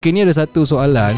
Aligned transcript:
Okay, 0.00 0.16
ni 0.16 0.24
ada 0.24 0.32
satu 0.32 0.64
soalan. 0.64 1.12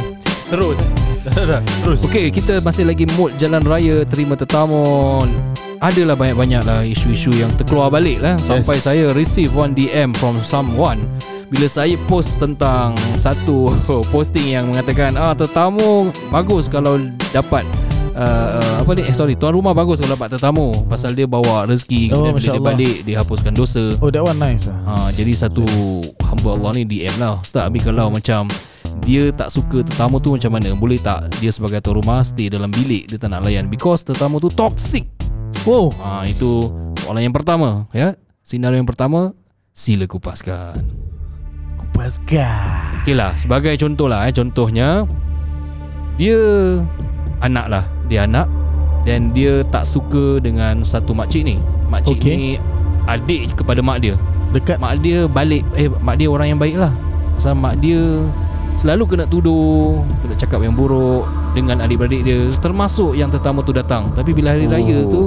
Terus. 0.51 0.75
Dah 1.23 1.47
dah 1.55 1.63
Terus. 1.87 2.03
Okay, 2.03 2.35
kita 2.35 2.59
masih 2.67 2.83
lagi 2.83 3.07
mood 3.15 3.31
jalan 3.39 3.63
raya 3.63 4.03
terima 4.03 4.35
tetamu. 4.35 5.23
Adalah 5.79 6.19
banyak-banyak 6.19 6.67
lah 6.67 6.83
isu-isu 6.83 7.31
yang 7.31 7.55
terkeluar 7.55 7.95
balik 7.95 8.19
lah. 8.19 8.35
Sampai 8.43 8.83
saya 8.83 9.15
receive 9.15 9.55
one 9.55 9.71
DM 9.71 10.11
from 10.19 10.43
someone. 10.43 10.99
Bila 11.47 11.71
saya 11.71 11.95
post 12.11 12.43
tentang 12.43 12.99
satu 13.15 13.71
posting 14.11 14.51
yang 14.51 14.75
mengatakan 14.75 15.15
ah 15.15 15.31
tetamu 15.31 16.11
bagus 16.35 16.67
kalau 16.67 16.99
dapat 17.31 17.63
Uh, 18.13 18.61
uh, 18.61 18.75
apa 18.85 18.93
ni? 18.93 19.09
Eh 19.09 19.17
sorry 19.17 19.33
tuan 19.41 19.57
rumah 19.57 19.73
bagus 19.73 19.97
kalau 19.97 20.19
dapat 20.21 20.37
tetamu. 20.37 20.75
Pasal 20.85 21.17
dia 21.17 21.25
bawa 21.25 21.65
rezeki 21.65 22.13
Oh, 22.13 22.29
kemudian 22.29 22.35
bila 22.37 22.45
dia 22.45 22.53
Allah. 22.53 22.69
balik 22.77 22.97
dia 23.09 23.17
hapuskan 23.25 23.53
dosa. 23.57 23.85
Oh 24.05 24.13
that 24.13 24.21
one 24.21 24.37
nice 24.37 24.69
lah. 24.69 24.77
Ha, 24.85 24.93
jadi 25.17 25.33
satu 25.33 25.65
hamba 26.21 26.61
Allah 26.61 26.77
ni 26.77 26.85
DM 26.85 27.17
lah. 27.17 27.41
Ustaz 27.41 27.65
Abi 27.65 27.81
kalau 27.81 28.13
macam 28.13 28.53
dia 29.03 29.35
tak 29.35 29.51
suka 29.51 29.83
tetamu 29.83 30.23
tu 30.23 30.31
macam 30.39 30.55
mana? 30.55 30.71
Boleh 30.79 30.99
tak 30.99 31.27
dia 31.43 31.51
sebagai 31.51 31.83
tuan 31.83 31.99
rumah 31.99 32.23
stay 32.23 32.47
dalam 32.47 32.71
bilik 32.71 33.11
Dia 33.11 33.19
tak 33.19 33.35
nak 33.35 33.43
layan? 33.43 33.67
Because 33.67 34.07
tetamu 34.07 34.39
tu 34.39 34.47
toxic. 34.47 35.03
Wow 35.67 35.91
ha, 35.99 36.23
Itu 36.23 36.71
soalan 37.03 37.27
yang 37.27 37.35
pertama 37.35 37.91
ya. 37.91 38.15
Senario 38.47 38.79
yang 38.79 38.87
pertama 38.87 39.35
Sila 39.75 40.07
kupaskan. 40.07 40.87
Kupaskan. 41.83 43.03
Okay 43.03 43.19
lah 43.19 43.35
Sebagai 43.35 43.75
contoh 43.75 44.07
lah 44.07 44.31
eh, 44.31 44.35
Contohnya 44.35 45.03
Dia 46.15 46.39
Anak 47.43 47.67
lah. 47.75 47.85
Dia 48.07 48.31
anak 48.31 48.47
Dan 49.03 49.35
dia 49.35 49.67
tak 49.67 49.83
suka 49.83 50.39
dengan 50.39 50.87
satu 50.87 51.11
makcik 51.11 51.43
ni. 51.43 51.59
Makcik 51.91 52.23
Okay. 52.23 52.35
ni 52.39 52.51
Adik 53.11 53.59
kepada 53.59 53.83
mak 53.83 53.99
dia. 53.99 54.15
Dekat 54.55 54.79
mak 54.79 55.03
dia 55.03 55.27
balik 55.27 55.67
eh 55.75 55.91
mak 55.91 56.23
dia 56.23 56.31
orang 56.31 56.55
yang 56.55 56.61
baik 56.63 56.79
lah. 56.79 56.95
Pasal 57.35 57.59
mak 57.59 57.83
dia 57.83 57.99
selalu 58.73 59.05
kena 59.17 59.25
tuduh 59.29 60.01
kena 60.25 60.35
cakap 60.37 60.65
yang 60.65 60.73
buruk 60.73 61.29
dengan 61.53 61.85
adik-beradik 61.85 62.25
dia 62.25 62.49
termasuk 62.59 63.13
yang 63.17 63.29
tetamu 63.29 63.61
tu 63.61 63.73
datang. 63.77 64.13
Tapi 64.17 64.33
bila 64.33 64.57
hari 64.57 64.67
oh. 64.67 64.73
raya 64.73 64.99
tu 65.09 65.23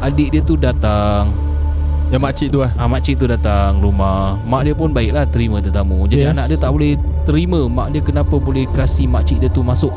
adik 0.00 0.28
dia 0.32 0.42
tu 0.44 0.54
datang. 0.56 1.32
Yang 2.06 2.22
makcik 2.22 2.48
tu 2.54 2.58
lah? 2.62 2.70
Ah, 2.78 2.86
makcik 2.86 3.18
tu 3.18 3.26
datang 3.26 3.82
rumah. 3.82 4.38
Mak 4.46 4.62
dia 4.62 4.74
pun 4.78 4.94
baik 4.94 5.10
lah 5.10 5.26
terima 5.26 5.58
tetamu. 5.58 6.06
Jadi 6.06 6.22
Yes. 6.22 6.38
anak 6.38 6.46
dia 6.54 6.58
tak 6.62 6.70
boleh 6.70 6.94
terima 7.26 7.66
mak 7.66 7.90
dia 7.90 8.00
kenapa 8.00 8.38
boleh 8.38 8.70
kasih 8.70 9.10
makcik 9.10 9.42
dia 9.42 9.50
tu 9.50 9.66
masuk. 9.66 9.90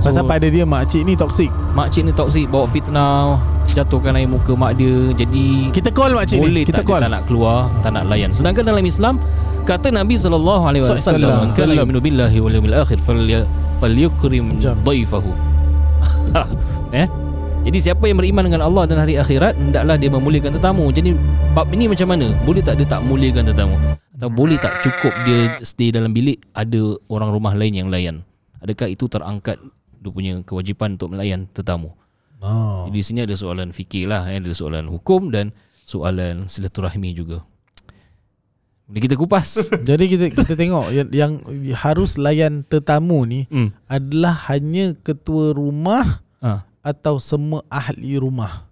Pasal 0.00 0.24
pada 0.24 0.48
dia 0.48 0.64
makcik 0.64 1.04
ni 1.04 1.12
toxic. 1.12 1.52
Makcik 1.76 2.08
ni 2.08 2.12
toxic 2.16 2.48
bawa 2.48 2.64
fitnah 2.64 3.36
jatuhkan 3.68 4.16
air 4.16 4.28
muka 4.28 4.52
mak 4.56 4.76
dia. 4.76 5.14
Jadi 5.14 5.70
Kita 5.70 5.90
call 5.92 6.16
makcik 6.16 6.38
boleh 6.40 6.62
ni. 6.62 6.68
Kita 6.68 6.82
tak 6.82 6.86
call. 6.86 7.00
dia 7.00 7.06
tak 7.06 7.12
nak 7.12 7.22
keluar 7.28 7.56
tak 7.84 7.90
nak 7.94 8.04
layan. 8.08 8.30
Sedangkan 8.34 8.64
dalam 8.66 8.84
Islam 8.84 9.20
kata 9.68 9.92
Nabi 9.92 10.16
sallallahu 10.16 10.62
alaihi 10.66 10.82
wasallam 10.82 11.46
kana 11.46 11.72
yu'minu 11.76 12.00
billahi 12.00 12.38
wal 12.42 12.54
yawmil 12.54 12.76
akhir 12.80 12.98
falyukrim 13.78 14.58
Jam. 14.58 14.74
dhaifahu 14.82 15.30
eh? 17.04 17.06
Jadi 17.60 17.78
siapa 17.78 18.08
yang 18.08 18.16
beriman 18.16 18.48
dengan 18.48 18.64
Allah 18.64 18.88
dan 18.88 19.04
hari 19.04 19.20
akhirat 19.20 19.52
hendaklah 19.52 20.00
dia 20.00 20.08
memuliakan 20.08 20.56
tetamu. 20.56 20.88
Jadi 20.88 21.12
bab 21.52 21.68
ini 21.76 21.92
macam 21.92 22.08
mana? 22.08 22.32
Boleh 22.48 22.64
tak 22.64 22.80
dia 22.80 22.88
tak 22.88 23.04
muliakan 23.04 23.52
tetamu? 23.52 23.76
Atau 24.16 24.32
boleh 24.32 24.56
tak 24.56 24.72
cukup 24.80 25.12
dia 25.28 25.60
stay 25.60 25.92
dalam 25.92 26.16
bilik 26.16 26.40
ada 26.56 26.96
orang 27.12 27.28
rumah 27.28 27.52
lain 27.52 27.76
yang 27.84 27.88
layan? 27.92 28.24
Adakah 28.64 28.88
itu 28.88 29.12
terangkat 29.12 29.60
dia 30.00 30.08
punya 30.08 30.40
kewajipan 30.40 30.96
untuk 30.96 31.12
melayan 31.12 31.44
tetamu 31.52 31.92
oh. 32.40 32.88
jadi 32.88 32.96
di 32.96 33.04
sini 33.04 33.20
ada 33.24 33.34
soalan 33.36 33.70
fikir 33.70 34.10
lah 34.10 34.28
eh. 34.28 34.40
Ada 34.40 34.52
soalan 34.56 34.88
hukum 34.90 35.30
dan 35.32 35.54
soalan 35.86 36.48
silaturahmi 36.50 37.12
juga 37.16 37.44
Boleh 38.90 39.02
kita 39.06 39.14
kupas 39.14 39.70
Jadi 39.88 40.04
kita 40.10 40.24
kita 40.34 40.52
tengok 40.58 40.90
yang, 40.92 41.08
yang 41.12 41.32
harus 41.78 42.18
layan 42.18 42.66
tetamu 42.66 43.22
ni 43.24 43.46
hmm. 43.46 43.70
adalah 43.86 44.34
hanya 44.50 44.96
ketua 45.00 45.54
rumah 45.54 46.24
ha. 46.42 46.66
atau 46.82 47.20
semua 47.22 47.62
ahli 47.70 48.18
rumah. 48.18 48.66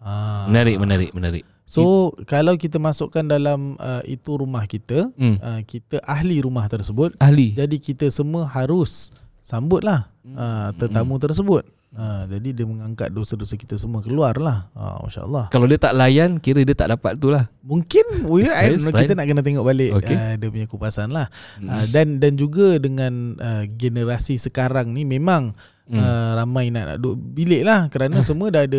Ah. 0.00 0.48
Menarik 0.48 0.80
menarik 0.80 1.10
menarik 1.12 1.44
So 1.70 2.10
kalau 2.26 2.58
kita 2.58 2.82
masukkan 2.82 3.22
dalam 3.22 3.78
uh, 3.78 4.02
itu 4.02 4.34
rumah 4.34 4.66
kita, 4.66 5.06
hmm. 5.14 5.38
uh, 5.38 5.60
kita 5.62 6.02
ahli 6.02 6.42
rumah 6.42 6.66
tersebut, 6.66 7.14
Ahli 7.22 7.54
jadi 7.54 7.78
kita 7.78 8.10
semua 8.10 8.42
harus 8.42 9.14
sambutlah 9.38 10.10
uh, 10.34 10.74
tetamu 10.74 11.14
tersebut. 11.22 11.62
Uh, 11.90 12.22
jadi 12.30 12.54
dia 12.54 12.62
mengangkat 12.62 13.10
dosa-dosa 13.10 13.58
kita 13.58 13.74
semua 13.74 13.98
keluar 13.98 14.38
lah. 14.38 14.70
Uh, 14.78 15.02
Masya 15.02 15.26
Allah. 15.26 15.50
Kalau 15.50 15.66
dia 15.66 15.74
tak 15.74 15.90
layan 15.98 16.38
Kira 16.38 16.62
dia 16.62 16.78
tak 16.78 16.94
dapat 16.94 17.18
tu 17.18 17.34
lah 17.34 17.50
Mungkin 17.66 18.30
we, 18.30 18.46
I 18.46 18.78
Style, 18.78 18.78
know, 18.78 18.94
kita 18.94 19.18
nak 19.18 19.26
kena 19.26 19.42
tengok 19.42 19.66
balik 19.66 19.98
Okay. 19.98 20.14
uh, 20.14 20.34
dia 20.38 20.48
punya 20.54 20.70
kupasan 20.70 21.10
lah. 21.10 21.26
Uh, 21.58 21.90
dan 21.90 22.22
dan 22.22 22.38
juga 22.38 22.78
dengan 22.78 23.34
uh, 23.42 23.66
generasi 23.66 24.38
sekarang 24.38 24.94
ni 24.94 25.02
memang 25.02 25.50
Hmm. 25.90 25.98
uh, 25.98 26.38
ramai 26.38 26.70
nak, 26.70 26.86
nak 26.86 26.96
duduk 27.02 27.18
bilik 27.34 27.66
lah 27.66 27.90
kerana 27.90 28.22
semua 28.22 28.54
dah 28.54 28.62
ada 28.62 28.78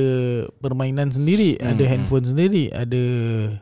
permainan 0.63 1.11
sendiri, 1.11 1.59
Hmm, 1.59 1.75
ada 1.75 1.83
hmm. 1.83 1.91
handphone 1.91 2.23
sendiri, 2.23 2.71
ada 2.71 3.03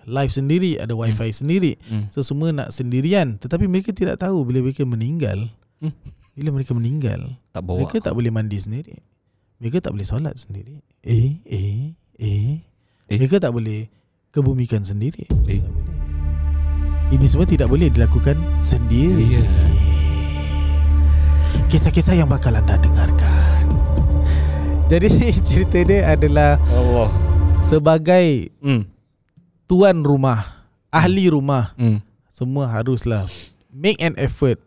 live 0.06 0.30
sendiri, 0.30 0.78
ada 0.78 0.94
wifi 0.94 1.34
sendiri. 1.34 1.74
hmm. 1.90 2.14
So 2.14 2.22
semua 2.22 2.54
nak 2.54 2.70
sendirian 2.70 3.42
tetapi 3.42 3.66
mereka 3.66 3.90
tidak 3.90 4.22
tahu 4.22 4.46
bila 4.46 4.62
mereka 4.62 4.86
meninggal. 4.86 5.50
Hmm. 5.82 5.90
Bila 6.38 6.62
mereka 6.62 6.78
meninggal, 6.78 7.42
Tak 7.50 7.66
bawa 7.66 7.82
mereka 7.82 7.98
tak 7.98 8.14
boleh 8.14 8.30
mandi 8.30 8.62
sendiri. 8.62 9.02
Mereka 9.60 9.84
tak 9.84 9.92
boleh 9.92 10.08
solat 10.08 10.36
sendiri. 10.40 10.80
Eh, 11.04 11.40
eh, 11.44 11.96
eh. 12.16 12.64
Eh. 13.08 13.18
Mereka 13.20 13.44
tak 13.44 13.52
boleh 13.52 13.92
kebumikan 14.32 14.84
sendiri. 14.88 15.28
Eh. 15.28 15.30
Tak 15.30 15.40
boleh. 15.40 15.62
Ini 17.10 17.26
semua 17.28 17.48
tidak 17.50 17.68
boleh 17.68 17.92
dilakukan 17.92 18.40
sendiri. 18.64 19.40
Ya. 19.40 19.44
Kisah-kisah 21.68 22.16
yang 22.16 22.30
bakal 22.32 22.56
anda 22.56 22.80
dengarkan. 22.80 23.68
Jadi 24.88 25.12
cerita 25.48 25.78
dia 25.86 26.16
adalah 26.16 26.58
Allah 26.74 27.30
sebagai 27.64 28.50
hmm. 28.64 28.88
tuan 29.68 30.02
rumah, 30.02 30.44
ahli 30.90 31.28
rumah, 31.30 31.76
Hmm. 31.76 32.00
semua 32.32 32.72
haruslah 32.72 33.28
make 33.70 34.00
an 34.00 34.16
effort 34.16 34.58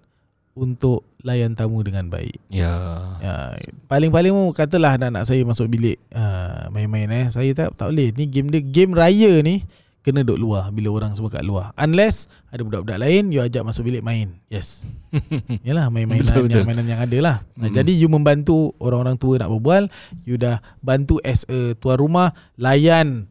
untuk 0.53 1.03
layan 1.23 1.55
tamu 1.55 1.83
dengan 1.83 2.07
baik. 2.07 2.39
Ya 2.51 2.71
Ya, 3.19 3.55
paling-paling 3.87 4.31
pun 4.31 4.51
katalah 4.51 4.99
anak-anak 4.99 5.23
saya 5.25 5.43
masuk 5.43 5.67
bilik 5.67 5.99
uh, 6.11 6.67
main-main 6.69 7.07
eh. 7.09 7.27
Saya 7.31 7.55
tak 7.55 7.75
tak 7.75 7.95
boleh. 7.95 8.11
Ni 8.13 8.27
game 8.27 8.51
dia 8.51 8.59
game 8.59 8.93
raya 8.93 9.39
ni 9.41 9.63
kena 10.03 10.27
duduk 10.27 10.43
luar 10.43 10.75
bila 10.75 10.91
orang 10.91 11.15
semua 11.15 11.31
kat 11.31 11.47
luar. 11.47 11.71
Unless 11.79 12.27
ada 12.51 12.67
budak-budak 12.67 12.99
lain 12.99 13.31
you 13.31 13.39
ajak 13.39 13.63
masuk 13.63 13.87
bilik 13.87 14.03
main. 14.03 14.35
Yes. 14.51 14.83
Yalah 15.67 15.95
main-mainan 15.95 16.27
Betul, 16.27 16.51
betul. 16.51 16.59
yang 16.59 16.67
mainan 16.67 16.87
yang 16.91 17.01
ada 17.01 17.19
lah. 17.23 17.37
Nah, 17.55 17.71
Mm-mm. 17.71 17.77
Jadi 17.79 17.93
you 17.95 18.11
membantu 18.11 18.75
orang-orang 18.83 19.15
tua 19.15 19.39
nak 19.39 19.55
berbual, 19.55 19.87
you 20.27 20.35
dah 20.35 20.59
bantu 20.83 21.23
as 21.23 21.47
a 21.47 21.79
tuan 21.79 22.03
rumah 22.03 22.35
layan 22.59 23.31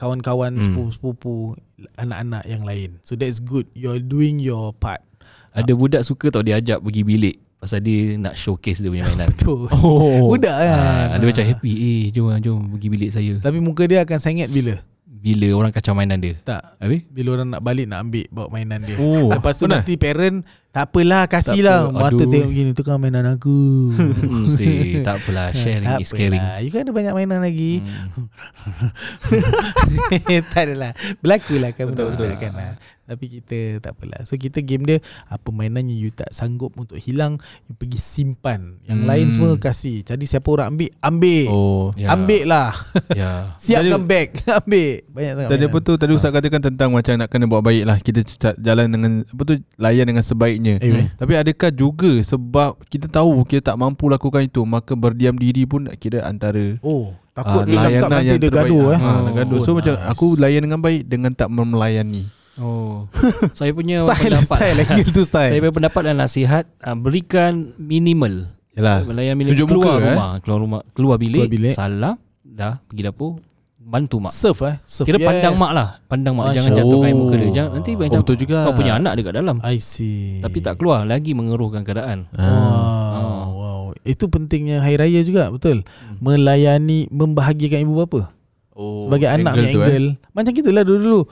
kawan-kawan 0.00 0.56
Mm. 0.56 0.64
sepupu-sepupu 0.64 1.58
anak-anak 2.00 2.46
yang 2.48 2.64
lain. 2.64 2.96
So 3.04 3.12
that's 3.12 3.36
good. 3.38 3.68
You're 3.74 4.00
doing 4.00 4.40
your 4.40 4.72
part. 4.72 5.04
Ada 5.58 5.72
budak 5.72 6.02
suka 6.02 6.26
tau 6.28 6.40
dia 6.40 6.56
ajak 6.56 6.78
pergi 6.78 7.02
bilik 7.02 7.36
Pasal 7.58 7.82
dia 7.82 8.14
nak 8.14 8.32
showcase 8.32 8.78
dia 8.78 8.86
punya 8.86 9.02
mainan 9.04 9.26
Tu. 9.36 9.50
Oh 9.50 10.30
Budak 10.30 10.54
kan. 10.54 10.70
Ah, 11.10 11.18
Dia 11.18 11.26
macam 11.26 11.44
happy 11.44 11.72
Eh 11.74 12.02
jom 12.08 12.30
lah, 12.30 12.38
jom 12.38 12.70
pergi 12.70 12.88
bilik 12.88 13.10
saya 13.10 13.34
Tapi 13.38 13.58
muka 13.58 13.82
dia 13.82 14.02
akan 14.02 14.18
sengit 14.18 14.46
bila? 14.48 14.78
Bila 15.08 15.50
orang 15.52 15.74
kacau 15.74 15.92
mainan 15.92 16.22
dia 16.22 16.38
Tak. 16.38 16.78
Habis 16.78 17.02
Bila 17.10 17.34
orang 17.34 17.50
nak 17.50 17.58
balik 17.58 17.84
nak 17.84 18.06
ambil 18.06 18.30
bawa 18.30 18.46
mainan 18.48 18.78
dia. 18.80 18.94
Oh 18.96 19.26
Lepas 19.28 19.58
tu 19.58 19.66
pernah? 19.66 19.82
nanti 19.82 19.98
parent 19.98 20.46
tak 20.68 20.94
apalah 20.94 21.26
kasih 21.26 21.58
Tak 21.58 21.66
lah. 21.66 21.80
apa, 21.82 21.98
Mata 21.98 22.14
aduh. 22.14 22.30
tengok 22.30 22.50
gini 22.52 22.70
tu 22.70 22.82
kan 22.86 23.02
mainan 23.02 23.26
aku. 23.26 23.90
hmm, 23.98 24.46
say, 24.46 25.02
Tak 25.02 25.18
apalah 25.18 25.50
Sharing 25.58 25.90
tak 25.90 25.98
is 25.98 26.12
caring. 26.12 26.44
You 26.62 26.70
kan 26.70 26.86
ada 26.86 26.92
banyak 26.92 27.14
mainan 27.16 27.42
lagi. 27.42 27.82
Hmm. 27.82 28.30
tak 30.46 30.62
adalah. 30.68 30.92
Berlaku 31.18 31.54
lah 31.56 31.70
kan 31.72 31.84
Betul, 31.88 32.14
budak-budak 32.14 32.28
betul. 32.30 32.38
kan 32.38 32.52
lah. 32.54 32.72
Tapi 33.08 33.24
kita 33.32 33.58
tak 33.80 33.96
apalah. 33.96 34.20
So 34.22 34.36
kita 34.36 34.60
game 34.60 34.84
dia 34.84 34.98
apa 35.24 35.48
mainan 35.48 35.88
yang 35.88 35.98
you 35.98 36.10
tak 36.10 36.28
sanggup 36.28 36.76
untuk 36.76 36.96
hilang, 36.96 37.40
you 37.64 37.72
pergi 37.72 37.96
simpan. 37.96 38.76
Yang 38.84 38.98
Hmm. 38.98 39.08
lain 39.08 39.26
semua 39.30 39.50
kasih. 39.56 40.04
Jadi 40.04 40.24
siapa 40.24 40.44
orang 40.46 40.68
ambil, 40.70 40.92
ambil. 41.00 41.44
Oh 41.48 41.88
Ya. 41.96 42.12
Ambil 42.12 42.44
lah. 42.44 42.70
Ya 43.10 43.30
Siapkan 43.64 44.04
bag. 44.04 44.36
ambil. 44.60 44.92
Banyak 45.08 45.32
sangat 45.34 45.48
Tadi 45.48 45.64
apa 45.64 45.78
tu 45.80 45.92
Tadi 45.94 46.12
Ustaz 46.12 46.30
katakan 46.30 46.60
tentang 46.60 46.90
Macam 46.90 47.14
nak 47.14 47.28
kena 47.28 47.46
buat 47.46 47.58
baik 47.60 47.84
lah 47.84 47.96
Kita 47.96 48.20
jalan 48.54 48.86
dengan 48.88 49.12
Apa 49.24 49.42
tu 49.42 49.54
Layan 49.76 50.04
dengan 50.04 50.20
sebaiknya 50.20 50.76
Eh, 50.76 50.90
weh. 50.90 51.06
Tapi 51.12 51.32
adakah 51.34 51.70
juga 51.70 52.12
Sebab 52.20 52.76
kita 52.84 53.08
tahu 53.08 53.42
Kita 53.42 53.72
tak 53.72 53.76
mampu 53.76 54.06
lakukan 54.06 54.42
itu 54.42 54.62
Maka 54.62 54.92
berdiam 54.92 55.32
diri 55.32 55.64
pun 55.64 55.88
Kira 55.92 56.22
antara 56.22 56.76
Oh, 56.80 57.16
takut 57.32 57.62
ah, 57.62 57.64
dia 57.64 57.78
cakap 57.80 58.08
nanti 58.10 58.26
dia 58.28 58.38
terbaik. 58.44 58.68
gaduh 58.68 58.84
eh. 58.90 58.98
Ah, 59.00 59.18
dia 59.22 59.32
gaduh. 59.38 59.58
So 59.58 59.68
Oh, 59.68 59.74
macam 59.74 59.94
nice. 59.94 60.06
Aku 60.10 60.26
layan 60.36 60.62
dengan 60.62 60.80
baik 60.80 61.02
Dengan 61.04 61.30
tak 61.32 61.48
memelayani 61.48 62.22
Oh 62.58 63.06
Saya 63.58 63.70
punya 63.70 63.98
style 64.00 64.34
pendapat 64.34 64.58
style 64.58 64.76
lagi 64.76 65.00
tu 65.06 65.22
style. 65.22 65.50
Saya 65.50 65.60
punya 65.60 65.74
pendapat 65.74 66.02
dan 66.04 66.16
nasihat 66.16 66.64
uh, 66.80 66.92
Berikan 66.92 67.72
minimal 67.76 68.50
Yalah 68.72 69.02
Melayan 69.02 69.34
bilik 69.34 69.54
Tunjuk 69.54 69.66
keluar 69.68 69.94
muka, 69.94 70.02
eh? 70.02 70.08
rumah 70.10 70.30
Keluar 70.38 70.58
rumah 70.58 70.80
Keluar 70.90 71.16
bilik, 71.16 71.38
Keluar 71.40 71.50
bilik. 71.50 71.72
Salam 71.72 72.16
Dah 72.42 72.82
pergi 72.82 73.02
dapur 73.04 73.38
bantu 73.78 74.20
mak. 74.20 74.30
Serve 74.30 74.62
eh 74.66 74.76
Serve 74.84 75.08
Kira 75.08 75.18
pandang 75.18 75.54
mak 75.54 75.72
lah 75.72 75.88
Pandang 76.04 76.34
mak 76.34 76.52
Jangan 76.52 76.70
Masya 76.70 76.78
jatuhkan 76.78 77.08
Allah. 77.08 77.16
muka 77.16 77.34
dia 77.34 77.50
Jangan, 77.54 77.70
Nanti 77.72 77.90
Oh, 77.90 77.98
macam 77.98 78.20
betul 78.20 78.36
juga. 78.36 78.58
Kau 78.60 78.74
punya 78.74 78.92
anak 78.94 79.12
dekat 79.16 79.32
dalam 79.34 79.56
I 79.62 79.76
see 79.78 80.38
Tapi 80.38 80.58
tak 80.58 80.74
keluar 80.76 81.02
Lagi 81.02 81.32
mengeruhkan 81.32 81.82
keadaan 81.82 82.28
Ah. 82.34 83.16
Wow, 83.16 83.48
wow. 83.54 83.82
Itu 84.02 84.26
pentingnya 84.26 84.80
hari 84.80 84.96
raya 84.96 85.20
juga 85.20 85.48
betul. 85.48 85.84
Melayani 86.18 87.08
membahagiakan 87.08 87.80
ibu 87.80 87.94
bapa. 87.98 88.32
Oh, 88.72 89.04
Sebagai 89.04 89.26
anak 89.26 89.52
tu, 89.52 89.60
eh. 89.60 89.74
angle. 89.74 90.06
Macam 90.30 90.52
kita 90.52 90.70
lah 90.70 90.80
dulu-dulu. 90.80 91.26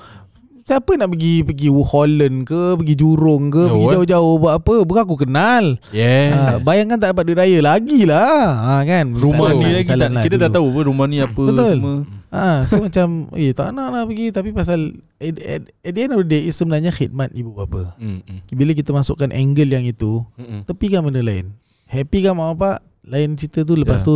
Siapa 0.66 0.98
nak 0.98 1.14
pergi 1.14 1.46
pergi 1.46 1.70
Holland 1.70 2.42
ke, 2.42 2.74
pergi 2.74 2.94
Jurong 2.94 3.48
ke, 3.48 3.70
pergi 3.70 3.86
eh? 3.86 3.92
jauh-jauh 3.94 4.34
buat 4.36 4.58
apa? 4.58 4.82
Bukan 4.82 5.02
aku 5.06 5.16
kenal. 5.16 5.78
Yeah. 5.94 6.34
Ha, 6.34 6.40
bayangkan 6.58 6.98
tak 6.98 7.14
dapat 7.14 7.22
duit 7.22 7.38
raya 7.38 7.58
lagi 7.62 8.02
lah. 8.02 8.50
Ha, 8.66 8.82
kan? 8.82 9.14
Rumah 9.14 9.54
ni 9.54 9.62
lah, 9.62 9.78
lagi 9.78 9.86
tak, 9.88 10.10
lah 10.10 10.22
Kita 10.26 10.36
dah 10.36 10.50
dulu. 10.50 10.56
tahu 10.58 10.66
pun 10.74 10.84
rumah 10.90 11.06
ni 11.06 11.22
apa 11.22 11.38
Betul. 11.38 11.70
semua 11.72 11.96
Ha, 12.26 12.66
so 12.66 12.82
macam 12.84 13.08
eh 13.32 13.54
tak 13.54 13.70
nak 13.70 13.88
lah 13.88 14.02
pergi 14.02 14.28
tapi 14.28 14.50
pasal 14.50 14.90
at, 15.16 15.34
at, 15.38 15.62
at 15.80 15.92
the 15.94 16.00
end 16.02 16.12
of 16.12 16.20
the 16.20 16.28
day 16.28 16.42
sebenarnya 16.50 16.90
khidmat 16.90 17.30
ibu 17.30 17.54
bapa. 17.54 17.94
hmm. 17.96 18.26
hmm. 18.26 18.38
Bila 18.50 18.74
kita 18.74 18.90
masukkan 18.90 19.30
angle 19.30 19.70
yang 19.70 19.86
itu, 19.86 20.26
Hmm. 20.34 20.66
tepikan 20.66 21.00
benda 21.00 21.22
lain. 21.22 21.54
Happy 21.86 22.20
kan 22.20 22.34
mak 22.34 22.58
bapak, 22.58 22.76
lain 23.04 23.38
cerita 23.38 23.62
tu 23.62 23.72
lepas 23.72 24.02
Ya. 24.02 24.04
tu 24.04 24.14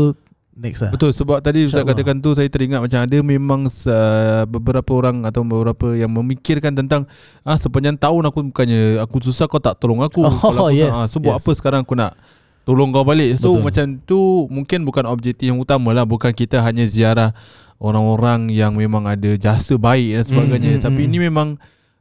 next 0.61 0.85
lah. 0.85 0.91
Betul 0.93 1.11
sebab 1.17 1.41
tadi 1.41 1.65
Ustaz 1.65 1.83
katakan 1.83 2.21
tu 2.21 2.37
Saya 2.37 2.47
teringat 2.53 2.85
macam 2.85 3.01
ada 3.01 3.19
memang 3.25 3.67
uh, 3.67 4.45
Beberapa 4.45 4.91
orang 4.93 5.25
Atau 5.25 5.43
beberapa 5.43 5.97
yang 5.97 6.13
memikirkan 6.13 6.77
tentang 6.77 7.09
ah 7.43 7.57
Sepanjang 7.57 7.97
tahun 7.97 8.29
aku 8.29 8.53
bukannya 8.53 9.01
Aku 9.01 9.19
susah 9.25 9.49
kau 9.49 9.59
tak 9.59 9.81
tolong 9.81 10.05
aku 10.05 10.23
Oh, 10.29 10.31
Kalau 10.31 10.69
aku 10.69 10.77
yes, 10.77 10.93
ah, 10.93 11.09
So 11.09 11.19
buat 11.19 11.41
yes. 11.41 11.43
apa 11.43 11.51
sekarang 11.57 11.81
aku 11.89 11.97
nak 11.97 12.15
Tolong 12.69 12.93
kau 12.93 13.03
balik 13.03 13.41
So 13.41 13.57
Betul. 13.57 13.65
macam 13.65 13.87
tu 14.05 14.21
Mungkin 14.53 14.85
bukan 14.85 15.05
objektif 15.09 15.49
yang 15.49 15.59
utama 15.59 15.97
lah 15.97 16.05
Bukan 16.05 16.31
kita 16.37 16.61
hanya 16.61 16.85
ziarah 16.85 17.33
Orang-orang 17.81 18.53
yang 18.53 18.77
memang 18.77 19.09
ada 19.09 19.35
Jasa 19.41 19.81
baik 19.81 20.21
dan 20.21 20.25
sebagainya 20.29 20.71
Mm, 20.77 20.79
mm, 20.79 20.87
Tapi 20.87 21.01
mm. 21.01 21.09
ini 21.09 21.19
memang 21.25 21.49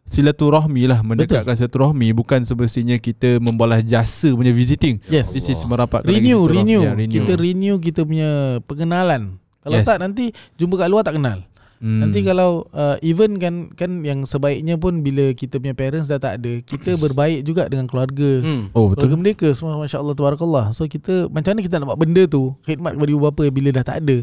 Silaturahmi 0.09 0.89
lah 0.89 1.05
Mendekatkan 1.05 1.53
silaturahmi 1.53 2.09
Bukan 2.17 2.41
semestinya 2.41 2.97
kita 2.97 3.37
Membalas 3.37 3.85
jasa 3.85 4.33
punya 4.33 4.49
visiting 4.49 4.97
Yes. 5.05 5.31
This 5.37 5.53
is 5.53 5.61
merapatkan 5.69 6.09
Renew, 6.09 6.49
renew. 6.49 6.81
Ya, 6.81 6.97
Kita 6.97 7.37
renew 7.37 7.77
kita 7.77 8.01
punya 8.03 8.59
pengenalan. 8.65 9.37
Kalau 9.59 9.77
Yes. 9.79 9.87
tak 9.87 9.99
nanti 9.99 10.31
jumpa 10.55 10.79
kat 10.79 10.89
luar 10.89 11.03
tak 11.03 11.19
kenal. 11.19 11.43
Hmm. 11.79 12.03
Nanti 12.03 12.27
kalau 12.27 12.67
uh, 12.75 12.99
even 12.99 13.39
kan 13.39 13.71
kan 13.71 14.03
yang 14.03 14.27
sebaiknya 14.27 14.75
pun 14.75 14.99
bila 14.99 15.31
kita 15.31 15.63
punya 15.63 15.71
parents 15.71 16.11
dah 16.11 16.19
tak 16.19 16.43
ada, 16.43 16.59
kita 16.59 16.99
berbaik 16.99 17.47
juga 17.47 17.71
dengan 17.71 17.87
keluarga. 17.87 18.43
Hmm. 18.43 18.67
Oh 18.75 18.91
Keluarga 18.91 19.15
betul 19.15 19.19
mereka 19.19 19.47
semua 19.55 19.79
masya-Allah 19.79 20.15
tabarakallah. 20.15 20.65
So 20.75 20.87
kita 20.91 21.31
macam 21.31 21.55
mana 21.55 21.61
kita 21.63 21.79
nak 21.79 21.87
buat 21.95 21.99
benda 21.99 22.23
tu, 22.27 22.51
khidmat 22.67 22.99
kepada 22.99 23.09
ibu 23.15 23.21
bapa 23.23 23.43
bila 23.47 23.69
dah 23.71 23.83
tak 23.87 23.97
ada. 24.03 24.17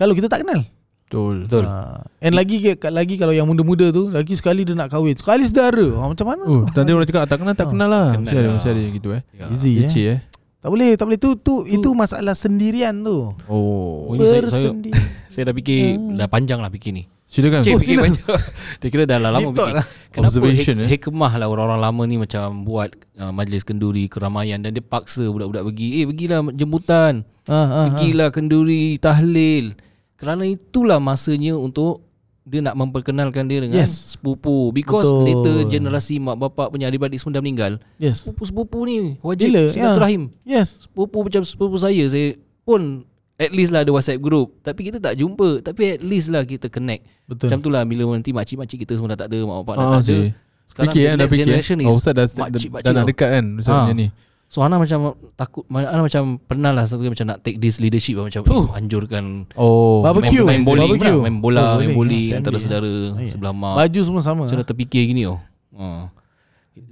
Kalau 0.00 0.16
kita 0.16 0.32
tak 0.32 0.48
kenal. 0.48 0.64
Betul 1.04 1.44
Betul. 1.44 1.64
Uh, 1.64 2.00
and 2.18 2.32
lagi 2.32 2.58
lagi 2.74 3.14
kalau 3.14 3.30
yang 3.30 3.44
muda-muda 3.44 3.88
tu, 3.88 4.08
lagi 4.08 4.34
sekali 4.34 4.62
dia 4.62 4.72
nak 4.72 4.88
kahwin. 4.88 5.12
Sekali 5.12 5.44
saudara. 5.44 5.84
Ha, 5.94 6.08
macam 6.08 6.26
mana? 6.26 6.42
Oh, 6.42 6.64
nanti 6.66 6.90
orang 6.90 7.04
cakap 7.04 7.22
tak 7.24 7.38
kenal 7.38 7.54
tak 7.54 7.66
Ah, 7.66 7.70
kenal 7.70 7.88
lah. 7.88 8.06
kenal 8.10 8.22
Mesti 8.24 8.34
ada 8.34 8.42
lah. 8.42 8.54
mesti 8.54 8.68
ada 8.68 8.80
yang 8.80 8.94
gitu 8.94 9.08
eh. 9.10 9.22
Ya. 9.30 9.44
Easy 9.48 9.72
eh. 9.74 9.80
Leceh 9.82 10.06
eh. 10.08 10.18
Tak 10.58 10.70
boleh, 10.70 10.90
tak 10.94 11.04
boleh 11.04 11.18
tu 11.18 11.30
tu 11.36 11.54
itu 11.66 11.88
masalah 11.92 12.32
sendirian 12.32 12.96
tu. 12.98 13.36
Oh. 13.44 14.08
Oh, 14.08 14.12
ini 14.12 14.24
saya- 14.24 14.48
saya- 14.48 14.72
Bersendirian. 14.72 15.04
Saya 15.28 15.50
dah 15.50 15.56
fikir 15.56 15.98
Dah 16.14 16.30
panjang 16.30 16.58
lah 16.58 16.70
fikir 16.70 16.90
ni 16.90 17.10
Silakan. 17.26 17.60
Cik 17.60 17.74
Oh, 17.74 17.78
fikir 17.78 17.94
sila. 17.96 18.02
panjang 18.06 18.26
Dia 18.78 18.88
kira 18.88 19.02
dah 19.04 19.18
lama 19.18 19.38
fikir 19.44 19.74
lah. 19.74 19.86
Kenapa 20.08 20.30
Observation, 20.30 20.74
hik- 20.78 20.84
eh. 20.84 20.88
hikmah 20.94 21.32
lah 21.34 21.46
orang-orang 21.48 21.80
lama 21.80 22.02
ni 22.04 22.16
Macam 22.16 22.62
buat 22.62 22.88
uh, 23.16 23.28
Majlis 23.28 23.60
kenduri 23.60 24.06
Keramaian 24.06 24.58
Dan 24.58 24.70
dia 24.70 24.80
paksa 24.80 25.26
budak-budak 25.26 25.66
pergi 25.66 25.88
Eh 25.92 26.04
pergilah 26.06 26.38
jemputan 26.48 27.26
Ha, 27.44 27.50
ha, 27.52 27.66
ha. 27.66 27.80
Pergilah 27.90 28.30
kenduri 28.30 28.94
Tahlil 28.96 29.74
Kerana 30.14 30.42
itulah 30.42 30.96
masanya 30.96 31.54
untuk 31.54 32.06
dia 32.42 32.60
nak 32.60 32.76
memperkenalkan 32.76 33.44
dia 33.44 33.56
dengan 33.58 33.80
Yes. 33.80 34.12
sepupu 34.12 34.68
because 34.70 35.08
Betul. 35.08 35.24
later 35.24 35.56
generasi 35.66 36.18
mak 36.18 36.36
bapak 36.36 36.68
punya 36.68 36.86
adik-adik 36.86 37.16
semua 37.16 37.32
dah 37.32 37.40
meninggal 37.40 37.72
Yes. 37.96 38.20
sepupu-sepupu 38.20 38.84
ni 38.84 39.16
wajib 39.18 39.48
Gila, 39.48 39.62
silaturahim 39.66 40.28
Yes. 40.44 40.84
sepupu 40.84 41.24
macam 41.24 41.40
sepupu 41.40 41.76
saya 41.76 42.04
saya 42.04 42.36
pun 42.62 43.08
at 43.34 43.48
least 43.48 43.72
lah 43.72 43.80
ada 43.80 43.90
WhatsApp 43.90 44.20
group 44.20 44.60
tapi 44.60 44.84
kita 44.84 45.00
tak 45.00 45.16
jumpa 45.16 45.64
tapi 45.64 45.96
at 45.96 46.04
least 46.04 46.28
lah 46.28 46.44
kita 46.44 46.68
connect 46.68 47.08
Betul. 47.24 47.48
macam 47.48 47.58
tu 47.58 47.68
lah 47.70 47.80
bila 47.82 48.12
nanti 48.12 48.30
makcik-makcik 48.30 48.84
kita 48.84 48.92
semua 48.92 49.10
dah 49.10 49.24
tak 49.24 49.32
ada 49.32 49.40
mak 49.42 49.56
bapak 49.58 49.74
dah 49.74 49.80
Ah, 49.80 49.90
tak 49.90 50.02
ada 50.02 50.04
cik. 50.04 50.28
sekarang 50.66 50.84
Fikir 50.86 51.00
the 51.00 51.02
kan 51.02 51.10
dah 51.10 51.16
next 51.18 51.32
fikir. 51.32 51.44
generation 51.48 51.76
eh. 51.76 51.82
is 51.82 51.88
Oh, 51.88 51.96
Ustaz 51.96 52.12
dah, 52.12 52.24
dah, 52.24 52.36
makcik-makcik 52.44 52.84
dah 52.84 52.92
nak 52.92 53.00
tau. 53.00 53.08
dekat 53.10 53.28
kan 53.30 53.44
Ustaz 53.56 53.72
Ah. 53.72 53.80
punya 53.82 53.94
ni. 53.96 54.06
So 54.54 54.62
Ana 54.62 54.78
macam 54.78 55.18
takut 55.34 55.66
Ana 55.66 55.98
macam 55.98 56.38
pernah 56.38 56.70
lah 56.70 56.86
satu 56.86 57.02
kali 57.02 57.10
macam 57.10 57.26
nak 57.26 57.42
take 57.42 57.58
this 57.58 57.82
leadership 57.82 58.14
lah, 58.14 58.30
macam 58.30 58.46
uh. 58.46 58.70
anjurkan 58.70 59.50
Oh. 59.58 59.98
Barbecue. 59.98 60.46
main, 60.46 60.62
main 60.62 60.62
bowling 60.62 60.94
Barbecue. 60.94 61.10
lah, 61.10 61.26
main 61.26 61.38
bola, 61.42 61.64
Oh, 61.66 61.78
main 61.82 61.90
bowling. 61.90 62.30
Ah, 62.30 62.38
antara 62.38 62.56
saudara 62.62 62.86
Oh, 62.86 63.18
ya. 63.18 63.26
sebelah 63.26 63.50
mak. 63.50 63.74
Baju 63.82 64.00
semua 64.06 64.22
sama. 64.22 64.46
Macam 64.46 64.62
dah 64.62 64.68
terfikir 64.70 65.10
gini 65.10 65.26
oh. 65.26 65.42
Ha. 65.74 66.06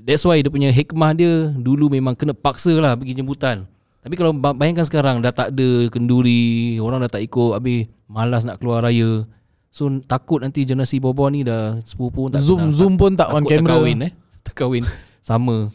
That's 0.03 0.26
why 0.26 0.43
dia 0.43 0.50
punya 0.50 0.75
hikmah 0.75 1.14
dia 1.14 1.55
dulu 1.55 1.87
memang 1.87 2.19
kena 2.19 2.35
paksa 2.35 2.75
lah 2.75 2.99
pergi 2.99 3.14
jemputan. 3.14 3.70
Tapi 4.03 4.19
kalau 4.19 4.35
ba- 4.35 4.58
bayangkan 4.58 4.82
sekarang 4.82 5.23
dah 5.23 5.31
tak 5.31 5.55
ada 5.55 5.87
kenduri, 5.87 6.82
orang 6.82 7.06
dah 7.06 7.15
tak 7.15 7.23
ikut, 7.23 7.55
habis 7.55 7.87
malas 8.11 8.43
nak 8.43 8.58
keluar 8.58 8.82
raya. 8.82 9.23
So 9.70 9.87
takut 10.03 10.43
nanti 10.43 10.67
generasi 10.67 10.99
bawah 10.99 11.31
ni 11.31 11.47
dah 11.47 11.79
sepupu 11.81 12.26
pun 12.26 12.31
tak 12.35 12.43
Zoom 12.43 12.58
kenal. 12.58 12.75
Zoom 12.75 12.94
pun 12.99 13.15
tak 13.15 13.31
on 13.31 13.41
takut 13.41 13.55
camera. 13.55 13.70
terkahwin 13.79 13.99
eh. 14.03 14.12
Terkahwin 14.43 14.85
sama. 15.23 15.70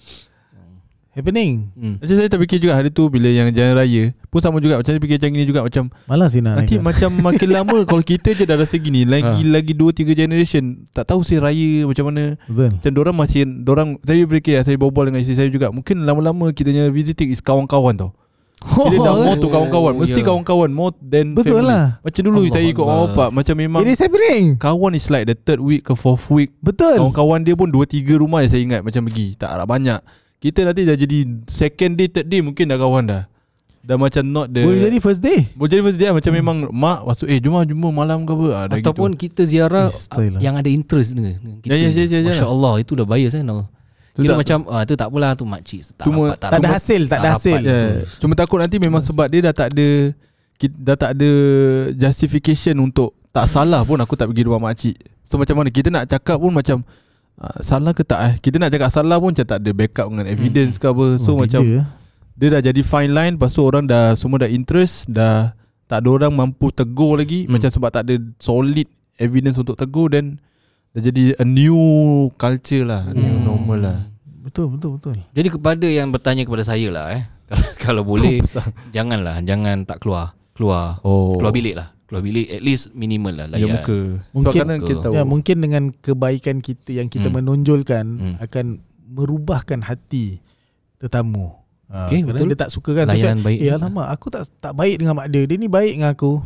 Happening. 1.18 1.74
Hmm. 1.74 1.98
Macam 1.98 2.14
saya 2.14 2.30
terfikir 2.30 2.62
juga 2.62 2.78
hari 2.78 2.94
tu 2.94 3.10
bila 3.10 3.25
yang 3.25 3.50
jalan 3.50 3.74
raya 3.74 4.14
pun 4.30 4.38
sama 4.38 4.62
juga 4.62 4.78
macam 4.78 4.94
saya 4.94 5.02
fikir 5.02 5.18
macam 5.18 5.30
gini 5.34 5.46
juga 5.50 5.62
macam 5.66 5.84
Malas 6.06 6.30
sih 6.30 6.46
nak. 6.46 6.62
nanti 6.62 6.78
naik. 6.78 6.86
macam 6.86 7.10
makin 7.25 7.50
lama 7.50 7.78
kalau 7.90 8.04
kita 8.06 8.38
je 8.38 8.46
dah 8.46 8.54
rasa 8.54 8.78
gini 8.78 9.02
lagi 9.02 9.42
lagi 9.42 9.74
2 9.74 9.81
3 9.81 10.14
generation 10.14 10.86
tak 10.94 11.10
tahu 11.10 11.25
saya 11.25 11.42
raya 11.42 11.90
macam 11.90 12.14
mana 12.14 12.38
Betul. 12.46 12.78
macam 12.78 12.92
orang 13.02 13.16
masih 13.18 13.42
orang 13.66 13.90
saya 14.06 14.22
fikir 14.30 14.62
saya 14.62 14.78
berbual 14.78 15.10
dengan 15.10 15.25
isteri 15.25 15.42
saya 15.42 15.50
juga 15.50 15.74
mungkin 15.74 16.06
lama-lama 16.06 16.54
kita 16.54 16.69
punya 16.69 16.86
visiting 16.94 17.34
is 17.34 17.42
kawan-kawan 17.42 17.98
tau 17.98 18.12
kita 18.58 18.98
dah 19.00 19.14
more 19.16 19.38
to 19.38 19.48
kawan-kawan 19.54 19.94
Mesti 19.98 20.22
ya. 20.22 20.25
kawan-kawan 20.25 20.69
More 20.74 20.90
than 20.98 21.38
Betul 21.38 21.62
family 21.62 21.69
lah. 21.69 22.02
Macam 22.02 22.22
dulu 22.25 22.38
Allah 22.42 22.54
saya 22.58 22.66
ikut 22.66 22.81
orang 22.81 23.00
bapak 23.06 23.30
Macam 23.30 23.54
memang 23.54 23.81
It 23.86 23.94
is 23.94 24.02
happening. 24.02 24.58
Kawan 24.58 24.98
is 24.98 25.08
like 25.14 25.30
the 25.30 25.38
third 25.38 25.62
week 25.62 25.86
ke 25.86 25.94
fourth 25.94 26.25
week 26.34 26.50
Betul. 26.58 26.98
Kawan-kawan 26.98 27.46
dia 27.46 27.54
pun 27.54 27.69
2-3 27.69 28.18
rumah 28.18 28.42
yang 28.42 28.50
saya 28.50 28.62
ingat 28.66 28.81
Macam 28.81 29.06
pergi 29.06 29.38
Tak 29.38 29.54
lah 29.54 29.69
banyak 29.69 30.02
Kita 30.38 30.60
nanti 30.63 30.81
dah 30.84 30.94
jadi 30.94 31.18
Second 31.45 31.94
day, 31.94 32.07
third 32.07 32.25
day 32.25 32.39
Mungkin 32.39 32.66
dah 32.66 32.78
kawan 32.78 33.04
dah 33.04 33.24
Dah 33.81 33.95
macam 33.95 34.19
not 34.22 34.48
the 34.48 34.62
Boleh 34.62 34.84
jadi 34.84 34.98
first 35.00 35.19
day. 35.19 35.48
Boleh 35.54 35.69
jadi 35.69 35.81
first 35.81 35.95
day 35.95 36.07
lah, 36.07 36.16
Macam 36.16 36.31
memang 36.31 36.57
Mak 36.68 37.00
masuk 37.06 37.25
Eh 37.25 37.39
jom 37.39 37.56
lah 37.56 37.63
jumpa 37.63 37.88
malam 37.89 38.22
ke 38.22 38.31
apa 38.31 38.45
ah, 38.50 38.63
dah 38.68 38.75
Ataupun 38.78 39.10
gitu. 39.12 39.22
kita 39.25 39.42
ziarah 39.44 39.88
Eh, 39.88 39.95
style 39.95 40.31
lah. 40.36 40.39
yang 40.39 40.54
ada 40.54 40.68
interest 40.68 41.16
dengan 41.16 41.39
kita. 41.57 41.72
Ya, 41.72 41.75
ya, 41.78 41.89
ya, 41.89 42.04
ya, 42.06 42.19
ya. 42.22 42.30
Masya 42.30 42.48
Allah 42.48 42.74
itu 42.78 42.92
dah 42.94 43.06
bias 43.06 43.31
kan. 43.31 43.44
No. 43.44 43.66
Tu 44.12 44.19
Kira 44.19 44.34
tak- 44.34 44.39
macam 44.39 44.60
ah 44.68 44.81
tu 44.81 44.94
tak 44.94 45.07
apalah 45.07 45.31
tu 45.34 45.45
makcik 45.45 45.81
tak 45.94 46.04
Cuma- 46.04 46.28
rapat, 46.28 46.38
Tak 46.38 46.50
ada 46.50 46.57
rapat. 46.60 46.72
hasil, 46.74 47.01
tak 47.04 47.16
ada 47.16 47.24
tak 47.24 47.33
hasil. 47.33 47.60
Ya, 47.60 47.69
Betul. 47.72 48.01
Cuma 48.18 48.33
takut 48.36 48.57
nanti 48.60 48.78
memang 48.78 49.00
sebab 49.00 49.26
dia 49.26 49.40
dah 49.42 49.54
tak 49.56 49.68
ada 49.71 49.88
kita, 50.57 50.73
Dah 50.76 50.95
tak 50.95 51.11
ada 51.14 51.30
Justification 51.94 52.76
untuk 52.80 53.14
Tak 53.30 53.45
salah 53.45 53.81
pun 53.81 53.95
aku 53.95 54.14
tak 54.14 54.28
pergi 54.28 54.44
rumah 54.44 54.59
makcik 54.64 54.97
So 55.21 55.38
macam 55.38 55.54
mana 55.56 55.69
Kita 55.69 55.88
nak 55.88 56.06
cakap 56.07 56.38
pun 56.38 56.50
macam 56.50 56.81
uh, 57.37 57.59
Salah 57.59 57.91
ke 57.91 58.01
tak 58.01 58.19
eh 58.19 58.33
Kita 58.37 58.57
nak 58.57 58.69
cakap 58.69 58.89
salah 58.89 59.17
pun 59.17 59.31
Macam 59.31 59.45
tak 59.45 59.59
ada 59.59 59.71
backup 59.71 60.07
dengan 60.09 60.25
evidence 60.25 60.75
ke 60.75 60.85
apa 60.85 61.17
So 61.17 61.33
Oh, 61.33 61.41
macam 61.41 61.61
danger, 61.61 61.81
eh. 61.81 61.85
Dia 62.33 62.47
dah 62.53 62.61
jadi 62.63 62.81
fine 62.81 63.11
line 63.11 63.33
Lepas 63.35 63.53
tu 63.53 63.61
orang 63.61 63.85
dah 63.85 64.13
Semua 64.13 64.41
dah 64.41 64.49
interest 64.49 65.07
Dah 65.07 65.53
Tak 65.85 66.01
ada 66.01 66.09
orang 66.09 66.31
mampu 66.31 66.69
tegur 66.69 67.17
lagi 67.17 67.45
Hmm. 67.45 67.57
Macam 67.57 67.69
sebab 67.69 67.89
tak 67.89 68.06
ada 68.06 68.15
Solid 68.37 68.85
evidence 69.17 69.57
untuk 69.57 69.73
tegur 69.73 70.09
Then 70.09 70.37
Dah 70.91 71.01
jadi 71.01 71.33
a 71.35 71.45
new 71.45 71.77
culture 72.35 72.83
lah 72.83 73.06
a 73.06 73.11
New 73.11 73.37
Hmm. 73.37 73.45
normal 73.45 73.79
lah 73.79 73.99
Betul, 74.47 74.71
betul, 74.71 74.95
betul. 74.95 75.15
Jadi 75.35 75.49
kepada 75.51 75.83
yang 75.83 76.07
bertanya 76.07 76.47
kepada 76.47 76.63
saya 76.63 76.87
lah 76.87 77.11
eh. 77.11 77.27
Kalau, 77.51 77.67
kalau 77.75 78.03
boleh 78.03 78.39
janganlah 78.91 79.44
jangan 79.44 79.83
tak 79.83 79.99
keluar. 79.99 80.39
Keluar. 80.56 81.03
Oh 81.03 81.35
Keluar 81.35 81.51
bilik 81.51 81.75
lah. 81.75 81.91
Keluar 82.07 82.23
bilik 82.23 82.47
at 82.47 82.61
least 82.61 82.92
minimal 82.92 83.35
lah 83.35 83.45
Ya 83.52 83.61
layan. 83.61 83.71
muka 83.76 83.99
Sebab 84.18 84.31
Mungkin- 84.31 84.61
kadang 84.64 84.80
kita 84.81 84.99
tahu 85.02 85.14
Ya, 85.14 85.23
mungkin 85.23 85.56
dengan 85.59 85.83
kebaikan 85.94 86.57
kita 86.59 86.90
yang 86.94 87.07
kita 87.07 87.28
Hmm. 87.28 87.35
menonjolkan 87.37 88.06
Hmm. 88.07 88.35
akan 88.40 88.66
merubahkan 89.06 89.80
hati 89.81 90.40
tetamu. 90.97 91.52
Ha, 91.87 92.07
Okey, 92.07 92.19
kerana 92.21 92.35
betul. 92.37 92.49
dia 92.49 92.59
tak 92.59 92.69
suka 92.69 92.92
kan 92.94 93.06
Layanan 93.06 93.40
macam, 93.40 93.45
baik. 93.45 93.59
Eh 93.61 93.71
alamak 93.71 94.07
aku 94.09 94.28
tak 94.28 94.44
tak 94.57 94.73
baik 94.73 94.95
dengan 94.97 95.16
mak 95.16 95.28
dia 95.30 95.44
Dia 95.44 95.56
ni 95.56 95.68
baik 95.68 95.94
dengan 95.94 96.11
aku 96.11 96.44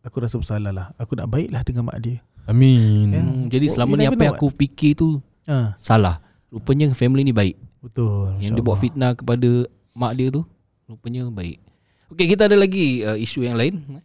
Aku 0.00 0.16
rasa 0.18 0.36
bersalah 0.36 0.72
lah 0.72 0.86
Aku 0.96 1.12
nak 1.12 1.28
baiklah 1.28 1.60
dengan 1.60 1.84
mak 1.84 2.00
dia 2.00 2.24
Amin 2.46 3.12
Ya. 3.12 3.20
Hmm, 3.20 3.44
jadi 3.46 3.64
Oh, 3.66 3.72
selama 3.74 3.92
ni 3.94 4.04
apa 4.04 4.16
yang 4.18 4.32
aku 4.32 4.48
fikir 4.50 4.92
tu 4.94 5.20
ha, 5.44 5.76
salah. 5.76 6.24
Rupanya 6.48 6.88
family 6.92 7.20
ni 7.20 7.32
baik. 7.32 7.60
Betul 7.78 8.40
Yang 8.40 8.52
dia 8.54 8.64
buat 8.64 8.78
fitnah 8.78 9.12
kepada 9.12 9.68
mak 9.92 10.16
dia 10.16 10.28
tu 10.30 10.40
rupanya 10.86 11.28
baik. 11.28 11.60
Okey, 12.08 12.24
kita 12.26 12.48
ada 12.48 12.56
lagi 12.56 13.04
uh, 13.04 13.12
isu 13.14 13.44
yang 13.44 13.52
lain. 13.54 14.00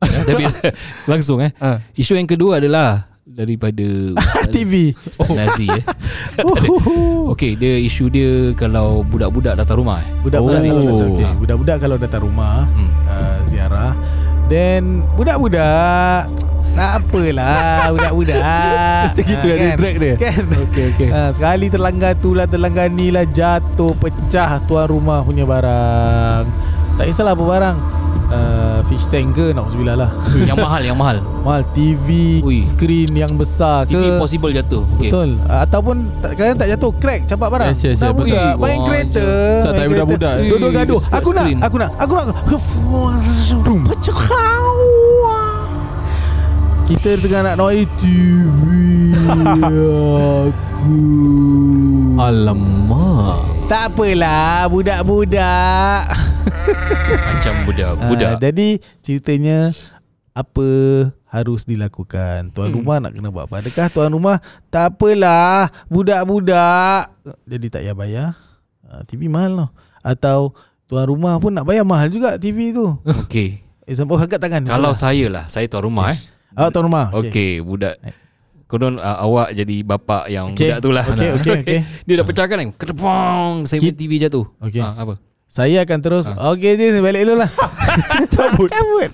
Ya, 0.00 0.20
tapi 0.24 0.44
langsung 1.10 1.38
eh. 1.40 1.50
Ah. 1.56 1.82
Isu 1.92 2.14
yang 2.14 2.26
kedua 2.26 2.58
adalah 2.58 3.06
daripada 3.24 3.84
TV 4.54 4.94
Ustaz 4.96 5.28
Nazi 5.30 5.66
eh. 5.68 5.84
Okey, 7.30 7.54
dia 7.54 7.76
isu 7.78 8.08
dia 8.08 8.30
kalau 8.54 9.02
budak-budak 9.02 9.54
datang 9.54 9.78
rumah 9.78 10.00
eh. 10.00 10.08
Budak-budak 10.20 10.58
Oh. 10.58 10.64
kalau 10.64 10.82
datang 10.96 11.12
okay. 11.12 11.32
Budak-budak 11.36 11.76
kalau 11.78 11.96
datang 11.96 12.22
rumah 12.22 12.56
Hmm. 12.68 12.90
uh, 13.04 13.38
Ziarah 13.44 13.92
Then 14.46 15.04
Budak-budak 15.14 16.32
Tak 16.72 16.90
apalah 16.96 17.92
Budak-budak 17.92 18.40
Mesti 19.04 19.20
gitu 19.22 19.46
Ah, 19.46 19.54
ada 19.54 19.68
drag 19.76 19.96
dia. 19.98 20.14
Kan 20.16 20.44
Okey 20.64 20.84
okey. 20.94 21.08
ha, 21.08 21.20
Sekali 21.30 21.66
terlanggar 21.68 22.16
tu 22.16 22.32
lah 22.32 22.46
Terlanggar 22.46 22.88
ni 22.88 23.10
lah 23.10 23.26
Jatuh 23.26 23.92
Pecah 23.94 24.62
tuan 24.64 24.88
rumah 24.88 25.20
punya 25.20 25.44
barang 25.44 26.44
Tak 26.96 27.04
kisahlah 27.04 27.34
apa 27.34 27.44
barang 27.44 27.76
uh, 28.28 28.80
Fish 28.86 29.04
tank 29.08 29.36
ke 29.36 29.52
Na'udzubillah 29.52 29.96
lah. 29.96 30.10
Yang 30.36 30.58
mahal 30.60 30.82
Yang 30.84 30.98
mahal. 30.98 31.16
Mahal. 31.48 31.62
TV 31.72 32.38
Ui. 32.44 32.60
Screen 32.60 33.08
yang 33.16 33.32
besar 33.36 33.88
ke? 33.88 33.96
TV 33.96 34.16
possible 34.20 34.52
jatuh. 34.52 34.84
Okay. 34.96 35.08
Betul. 35.08 35.40
Uh, 35.48 35.60
Ataupun 35.64 35.96
tak, 36.20 36.36
Kadang 36.36 36.56
tak 36.60 36.68
jatuh. 36.76 36.90
Crack 37.00 37.20
Campak 37.24 37.48
barang. 37.48 37.68
Yes, 37.72 37.80
yes, 37.84 37.96
yes, 38.00 38.12
Budak 38.12 38.28
betul. 38.28 38.60
Main 38.60 38.78
Wah, 38.78 38.86
kereta. 38.86 39.26
Saat 39.26 39.72
main 39.72 39.78
time 39.80 39.88
kereta. 39.88 39.92
budak-budak. 40.04 40.34
Duduk 40.44 40.68
Eh, 40.68 40.74
gaduh 40.76 41.00
Aku 41.12 41.30
nak. 41.32 41.46
Aku 41.64 41.76
nak 41.76 41.90
Aku 41.96 42.12
nak. 42.16 42.26
Pecah. 43.88 44.20
Kita 46.88 47.10
tengah 47.20 47.40
nak 47.52 47.56
noise 47.60 47.88
TV 48.00 48.60
Aku. 50.48 50.96
Alamak. 52.16 53.44
Tak 53.68 53.92
apalah 53.92 54.64
Budak-budak 54.72 56.27
Macam 57.08 57.54
budak 57.64 57.90
Budak. 58.04 58.30
Ah, 58.30 58.40
Jadi 58.40 58.68
ceritanya 58.98 59.70
Apa 60.32 60.64
harus 61.26 61.64
dilakukan? 61.64 62.50
Tuan 62.50 62.70
Hmm. 62.70 62.78
rumah 62.78 62.96
nak 62.98 63.10
kena 63.10 63.28
buat 63.28 63.44
apa? 63.44 63.58
Adakah 63.58 63.86
tuan 63.90 64.08
rumah? 64.08 64.38
Tak 64.68 64.94
apalah. 64.94 65.66
Budak-budak. 65.88 67.10
Jadi 67.44 67.66
tak 67.66 67.82
payah 67.82 67.94
bayar. 67.94 68.28
Ah, 68.82 69.02
TV 69.02 69.26
mahal 69.26 69.52
tau. 69.54 69.68
Atau 70.00 70.40
Tuan 70.88 71.04
rumah 71.04 71.36
pun 71.36 71.52
nak 71.52 71.68
bayar 71.68 71.84
mahal 71.84 72.08
juga 72.08 72.40
TV 72.40 72.72
tu. 72.72 72.96
Okay 73.26 73.60
Example 73.84 74.16
angkat 74.16 74.40
tangan? 74.40 74.64
Kalau 74.64 74.92
saya 74.92 75.28
lah. 75.28 75.44
Saya 75.44 75.66
tuan 75.66 75.84
rumah 75.84 76.12
eh. 76.12 76.18
Awak 76.54 76.70
tuan 76.70 76.84
rumah? 76.86 77.12
Okay 77.12 77.60
budak. 77.60 78.00
Konon 78.64 78.96
uh, 78.96 79.18
awak 79.18 79.52
jadi 79.52 79.80
bapa 79.80 80.28
yang 80.28 80.52
Okay. 80.52 80.68
budak 80.70 80.78
tu 80.80 80.90
lah. 80.92 81.04
Okay, 81.04 81.28
okay, 81.34 81.52
okay. 81.60 81.78
Dia 82.04 82.14
dah 82.14 82.24
pecahkan 82.24 82.56
kan? 82.58 82.68
Kedepong. 82.72 83.52
Saya 83.64 83.80
punya 83.80 83.96
TV 83.96 84.12
jatuh 84.18 84.44
Okay. 84.60 84.80
Ah, 84.80 84.96
Apa 84.96 85.20
Saya 85.48 85.80
akan 85.80 85.98
terus 85.98 86.24
Ah. 86.28 86.52
Okay 86.52 86.76
je 86.76 86.98
balik 86.98 87.24
dulu 87.24 87.40
lah 87.40 87.50
Cabut 88.34 88.68
Cabut 88.68 89.08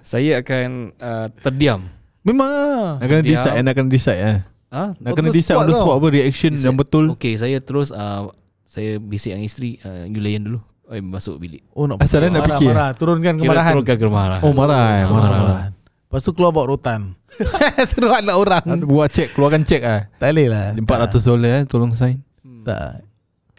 Saya 0.00 0.38
akan 0.38 0.94
uh, 0.96 1.26
terdiam 1.36 1.82
Memang. 2.22 2.96
Nak 2.96 3.06
kena 3.08 3.20
decide 3.20 3.52
eh, 3.52 3.62
Nak 3.62 3.74
kena 3.74 3.88
decide 3.88 4.20
eh. 4.20 4.38
Ah, 4.68 4.94
Nak 4.96 5.10
On 5.10 5.16
kena 5.18 5.28
the 5.28 5.34
decide 5.34 5.58
on 5.58 5.66
the 5.66 5.74
spot 5.74 5.98
apa 5.98 6.06
reaction 6.08 6.54
Decide. 6.54 6.64
yang 6.64 6.76
betul. 6.76 7.04
Okay 7.12 7.34
saya 7.34 7.58
terus 7.58 7.90
uh, 7.90 8.30
Saya 8.64 8.96
bisik 8.96 9.34
dengan 9.34 9.42
isteri 9.42 9.76
uh, 9.80 10.06
You 10.06 10.16
layan 10.16 10.42
dulu 10.44 10.62
eh, 10.88 11.02
Masuk 11.02 11.36
bilik 11.36 11.66
Oh 11.72 11.84
nak 11.84 11.98
Asal 11.98 12.22
nak 12.24 12.38
marah, 12.38 12.46
fikir? 12.54 12.70
marah. 12.70 12.90
Turunkan 12.94 13.34
Kira 13.34 13.42
kemarahan 13.42 13.72
turunkan 13.74 13.96
kemarahan 13.98 14.40
Oh 14.40 14.52
marah 14.52 14.82
eh, 14.94 15.04
marah 15.04 15.28
marah. 15.28 15.42
Marah. 15.42 15.62
Lepas 16.06 16.22
tu 16.22 16.32
keluar 16.32 16.50
bawa 16.50 16.70
rotan 16.70 17.18
Terus 17.90 18.12
anak 18.14 18.36
orang 18.36 18.62
Buat 18.84 19.10
cek, 19.10 19.32
keluarkan 19.32 19.62
cek 19.62 19.82
ah. 19.82 20.06
Tak 20.14 20.30
boleh 20.30 20.46
lah 20.46 20.64
400 20.78 21.18
dolar 21.26 21.52
eh, 21.52 21.62
tolong 21.64 21.90
sign. 21.90 22.22
Tak 22.62 23.10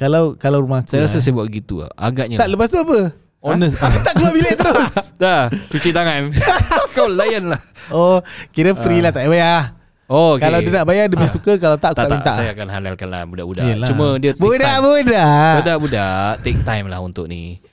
Kalau 0.04 0.36
kalau 0.36 0.60
rumah 0.60 0.84
aku 0.84 0.92
Saya 0.92 1.08
rasa 1.08 1.18
lah. 1.18 1.24
saya 1.24 1.34
buat 1.40 1.48
gitu 1.48 1.80
lah. 1.80 1.92
Agaknya 1.96 2.36
Tak 2.36 2.52
lah. 2.52 2.54
lepas 2.60 2.68
tu 2.68 2.80
apa? 2.84 3.00
Honest. 3.40 3.76
Aku 3.80 3.98
tak 4.04 4.14
keluar 4.20 4.34
bilik 4.36 4.56
terus. 4.60 4.94
Dah 5.24 5.48
Cuci 5.72 5.96
tangan. 5.96 6.36
Kau 6.96 7.08
layan 7.08 7.48
lah. 7.48 7.60
Oh 7.88 8.20
Kira 8.52 8.76
free 8.76 9.00
lah 9.00 9.16
tak 9.16 9.32
payah 9.32 9.80
Oh 10.12 10.36
okay. 10.36 10.48
Kalau 10.48 10.60
dia 10.60 10.72
nak 10.76 10.86
bayar 10.88 11.08
Dia 11.08 11.16
punya 11.16 11.32
suka 11.32 11.56
Kalau 11.56 11.76
tak 11.80 11.96
aku 11.96 12.04
tak, 12.04 12.04
tak, 12.04 12.12
tak, 12.12 12.20
minta. 12.20 12.32
Saya 12.36 12.50
akan 12.52 12.68
halalkan 12.68 13.08
lah 13.08 13.22
Budak-budak. 13.24 13.64
Yelah. 13.64 13.88
Cuma 13.88 14.08
dia 14.20 14.32
take 14.36 14.40
time. 14.40 14.44
Budak-budak 14.44 15.52
Budak-budak 15.64 16.32
Take 16.44 16.62
time 16.68 16.86
lah 16.92 17.00
untuk 17.00 17.26
ni. 17.32 17.64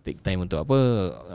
Take 0.00 0.20
time 0.24 0.48
untuk 0.48 0.64
apa? 0.64 0.78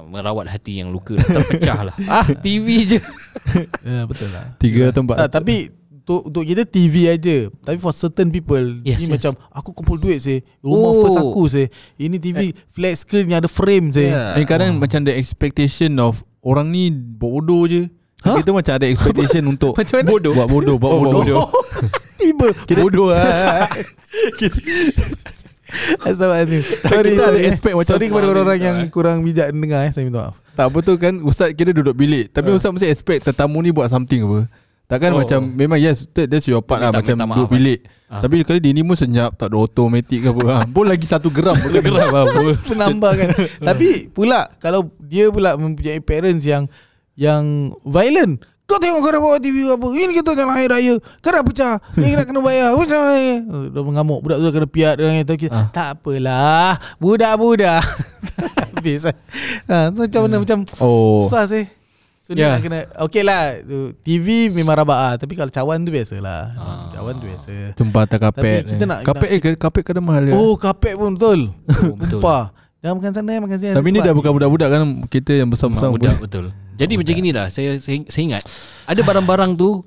Merawat 0.09 0.49
hati 0.51 0.81
yang 0.81 0.89
luka 0.89 1.15
dah 1.15 1.27
Terpecah 1.37 1.79
lah. 1.85 1.95
Ah, 2.09 2.25
TV 2.25 2.83
je. 2.83 2.99
Ya, 3.87 4.09
Betul 4.09 4.33
lah. 4.33 4.57
Tiga 4.57 4.89
atau 4.89 5.05
empat. 5.05 5.15
tak, 5.21 5.39
Tapi 5.39 5.69
untuk, 6.05 6.21
untuk 6.23 6.43
kita 6.43 6.63
TV 6.63 7.09
aja 7.09 7.37
Tapi 7.49 7.75
for 7.75 7.89
certain 7.89 8.29
people 8.29 8.61
Yes, 8.79 9.01
Ni 9.01 9.09
yes. 9.09 9.11
macam 9.11 9.31
Aku 9.51 9.73
kumpul 9.73 9.97
duit 9.97 10.21
sih 10.21 10.39
Rumah 10.59 10.85
Oh. 10.87 11.01
first 11.01 11.17
aku 11.17 11.41
sih 11.47 11.65
Ini 11.95 12.15
TV 12.15 12.37
flat 12.67 12.93
screen 12.95 13.25
yang 13.27 13.41
ada 13.41 13.49
frame 13.49 13.89
sih 13.89 14.05
Yeah. 14.05 14.37
Eh 14.37 14.45
kadang 14.45 14.77
macam 14.77 15.01
the 15.01 15.11
expectation 15.11 15.97
of 15.97 16.21
orang 16.39 16.69
ni 16.69 16.93
bodoh 16.93 17.65
je. 17.65 17.89
Huh? 18.21 18.37
Kita 18.37 18.49
macam 18.51 18.73
ada 18.75 18.85
expectation 18.85 19.41
untuk 19.47 19.73
Macam 19.81 19.97
mana? 19.97 20.07
bodoh. 20.07 20.31
Buat 20.31 20.47
bodoh, 20.47 20.75
buat 20.77 20.89
Oh, 20.89 20.99
bodoh. 20.99 21.13
bodoh. 21.19 21.45
Tiba 22.21 22.47
Bodoh 22.79 23.07
lah 23.13 23.65
Astagfirullahaladzim 25.99 26.61
Sorry 26.63 27.09
Kita 27.11 27.21
ada 27.21 27.25
sorry 27.27 27.39
expect 27.43 27.75
macam 27.75 27.91
Sorry 27.91 28.05
kepada 28.07 28.25
orang-orang 28.27 28.55
Ah, 28.55 28.63
yang 28.63 28.77
eh. 28.79 28.89
kurang 28.89 29.17
bijak 29.21 29.49
dengar 29.51 29.81
eh. 29.83 29.91
Saya 29.91 30.05
minta 30.05 30.19
maaf 30.23 30.37
Tak 30.53 30.67
betul 30.71 30.95
kan 30.95 31.13
Ustaz 31.21 31.51
kira 31.51 31.69
duduk 31.69 31.93
bilik 31.93 32.29
Tapi 32.29 32.47
Ah. 32.47 32.55
Ustaz 32.55 32.71
mesti 32.71 32.87
expect 32.87 33.25
Tetamu 33.25 33.59
ni 33.59 33.69
buat 33.69 33.89
something 33.89 34.21
apa 34.23 34.39
Takkan 34.85 35.11
Oh. 35.11 35.17
macam 35.17 35.41
Memang 35.49 35.75
yes 35.75 36.05
that, 36.09 36.27
That's 36.27 36.45
your 36.45 36.61
part 36.61 36.77
lah 36.79 36.89
Minta- 36.91 37.17
Macam 37.17 37.33
duduk 37.35 37.49
bilik. 37.51 37.79
Ah. 38.05 38.21
Tapi 38.21 38.41
kali 38.41 38.59
dia 38.59 38.69
ni 38.69 38.81
pun 38.81 38.93
senyap 38.93 39.33
Tak 39.33 39.49
ada 39.49 39.57
automatic 39.57 40.19
ke 40.19 40.29
apa 40.29 40.45
ha. 40.51 40.57
Pun 40.63 40.85
lagi 40.85 41.03
satu 41.03 41.27
geram 41.27 41.53
Boleh 41.55 41.81
geram 41.81 42.09
apa 42.11 42.41
Penambah 42.69 43.11
kan 43.15 43.27
Tapi 43.59 43.87
pula 44.07 44.45
Kalau 44.55 44.93
dia 44.99 45.27
pula 45.27 45.53
mempunyai 45.55 45.97
parents 45.99 46.43
yang 46.43 46.69
Yang 47.13 47.43
violent. 47.81 48.45
Kau 48.65 48.77
tengok 48.77 48.97
kau 48.99 49.09
dah 49.09 49.17
bawa 49.19 49.37
TV 49.37 49.61
apa 49.63 49.85
Ini 49.87 50.13
kita 50.15 50.33
jalan 50.33 50.49
hari 50.51 50.65
raya. 50.67 50.93
Kau 51.17 51.29
dah 51.29 51.41
pecah 51.41 51.73
Ni 51.95 52.13
nak 52.13 52.25
kena 52.25 52.39
bayar. 52.39 52.73
Macam 52.73 52.97
mana? 52.99 53.13
Ni 53.13 53.33
Dah 53.69 53.81
mengamuk 53.83 54.19
Budak 54.19 54.37
tu 54.37 54.43
dah 54.43 54.53
kena 54.53 54.67
piat 54.67 54.93
dengan 54.95 55.13
itu. 55.19 55.33
Kita, 55.39 55.53
Ah. 55.55 55.67
Tak 55.67 55.87
apalah 55.97 56.73
Budak-budak. 56.97 57.81
Habis 58.75 59.01
lah 59.03 59.15
ha, 59.65 59.77
so, 59.89 60.01
Macam 60.03 60.19
mana 60.23 60.35
Macam 60.39 60.57
Oh. 60.77 61.25
Susah 61.25 61.45
sih 61.45 61.65
So 62.25 62.33
yeah. 62.33 62.41
Yeah. 62.41 62.51
nak 62.51 62.61
kena 62.63 62.79
Okay 63.05 63.21
lah 63.21 63.41
tu, 63.61 63.93
TV 64.01 64.49
memang 64.49 64.73
rabak 64.75 64.97
lah 64.97 65.13
Tapi 65.15 65.37
kalau 65.37 65.47
cawan 65.47 65.77
tu 65.79 65.93
biasalah 65.93 66.57
Ah. 66.57 66.89
Cawan 66.89 67.13
tu 67.15 67.29
biasa 67.29 67.77
Jumpa 67.77 67.99
atas 68.01 68.17
kapet 68.19 68.65
Tapi 68.65 68.71
kita 68.71 68.81
eh. 68.81 68.87
nak- 68.87 69.01
Kapet 69.05 69.29
eh 69.29 69.39
kapet 69.55 69.81
kadang 69.85 70.01
mahal 70.03 70.25
ya. 70.25 70.33
Oh 70.33 70.57
kapek 70.57 70.97
pun 70.97 71.13
betul 71.13 71.53
Oh, 71.85 71.93
betul. 71.93 72.17
Lupa 72.17 72.49
Jangan 72.81 72.95
makan 72.97 73.11
sana 73.13 73.33
Makan 73.39 73.57
sini 73.57 73.73
Tapi 73.73 73.87
ni 73.87 73.99
dah 73.99 74.11
bukan 74.11 74.31
budak-budak 74.31 74.67
kan 74.67 74.81
Kita 75.05 75.31
yang 75.35 75.49
besar-besar 75.49 75.93
budak 75.93 76.17
betul. 76.17 76.49
Jadi 76.73 76.93
macam 76.97 77.13
gini 77.13 77.29
lah 77.29 77.47
saya, 77.47 77.77
saya 77.77 78.01
saya 78.03 78.23
ingat 78.25 78.43
ada 78.83 78.99
barang-barang 78.99 79.53
tu 79.53 79.79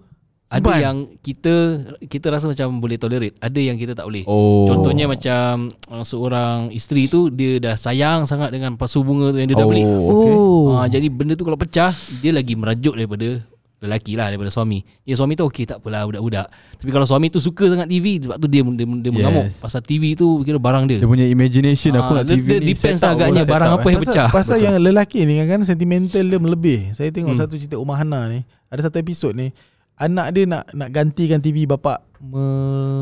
ada 0.48 0.64
Simpan. 0.64 0.80
yang 0.80 0.96
kita 1.20 1.54
kita 2.02 2.26
rasa 2.28 2.48
macam 2.48 2.78
boleh 2.78 2.96
tolerate, 2.96 3.36
ada 3.36 3.60
yang 3.60 3.76
kita 3.76 3.92
tak 3.92 4.04
boleh. 4.04 4.24
Oh 4.24 4.64
Contohnya 4.66 5.04
macam 5.04 5.68
uh, 5.86 6.00
seorang 6.02 6.72
isteri 6.72 7.04
tu 7.04 7.28
dia 7.28 7.56
dah 7.58 7.74
sayang 7.74 8.24
sangat 8.24 8.48
dengan 8.48 8.72
pasu 8.74 9.00
bunga 9.00 9.28
tu 9.28 9.36
yang 9.36 9.46
dia 9.46 9.54
dah 9.54 9.68
beli. 9.68 9.84
Oh, 9.84 10.00
okay. 10.06 10.32
Oh 10.32 10.66
Ha, 10.74 10.86
jadi 10.86 11.04
benda 11.06 11.32
tu 11.32 11.44
kalau 11.44 11.54
pecah 11.54 11.92
dia 12.18 12.32
lagi 12.32 12.54
merajuk 12.54 12.94
daripada 12.94 13.44
lelaki 13.78 14.16
lah 14.16 14.26
daripada 14.26 14.48
suami. 14.48 14.80
Ya 15.04 15.14
suami 15.14 15.32
tu 15.32 15.44
okey 15.44 15.62
tak 15.64 15.78
apalah 15.78 16.02
budak-budak. 16.02 16.48
Tapi 16.74 16.90
kalau 16.90 17.04
suami 17.04 17.28
tu 17.28 17.38
suka 17.38 17.68
sangat 17.68 17.86
TV 17.86 18.18
sebab 18.18 18.36
tu 18.36 18.48
dia 18.48 18.64
dia, 18.64 18.84
dia 18.88 19.12
mengamuk 19.12 19.46
Yes. 19.46 19.60
pasal 19.60 19.80
TV 19.80 20.16
tu 20.16 20.40
kira 20.42 20.56
barang 20.56 20.88
dia. 20.88 20.98
Dia 20.98 21.06
punya 21.06 21.28
imagination 21.28 21.92
Aku 21.94 22.10
Ah, 22.10 22.16
nak 22.16 22.26
TV 22.26 22.46
dia 22.48 22.58
ni 22.58 22.72
depends 22.72 23.04
agaknya 23.04 23.44
barang 23.44 23.70
up, 23.70 23.76
apa 23.76 23.86
eh. 23.86 23.92
yang 23.92 24.00
pecah. 24.02 24.28
Pasal, 24.28 24.34
pasal 24.34 24.58
yang 24.64 24.74
lelaki 24.80 25.22
ni 25.22 25.44
kan 25.44 25.60
sentimental 25.62 26.24
dia 26.24 26.40
melebih. 26.40 26.88
Saya 26.90 27.12
tengok 27.12 27.36
Hmm. 27.36 27.42
satu 27.44 27.54
cerita 27.54 27.76
Umar 27.76 28.00
Hana 28.00 28.26
ni. 28.26 28.42
Ada 28.66 28.88
satu 28.88 28.96
episod 28.96 29.30
ni. 29.30 29.52
Anak 29.98 30.26
dia 30.30 30.46
nak 30.46 30.70
nak 30.70 30.88
gantikan 30.88 31.38
TV 31.38 31.64
bapak 31.64 31.98
me, 32.20 32.42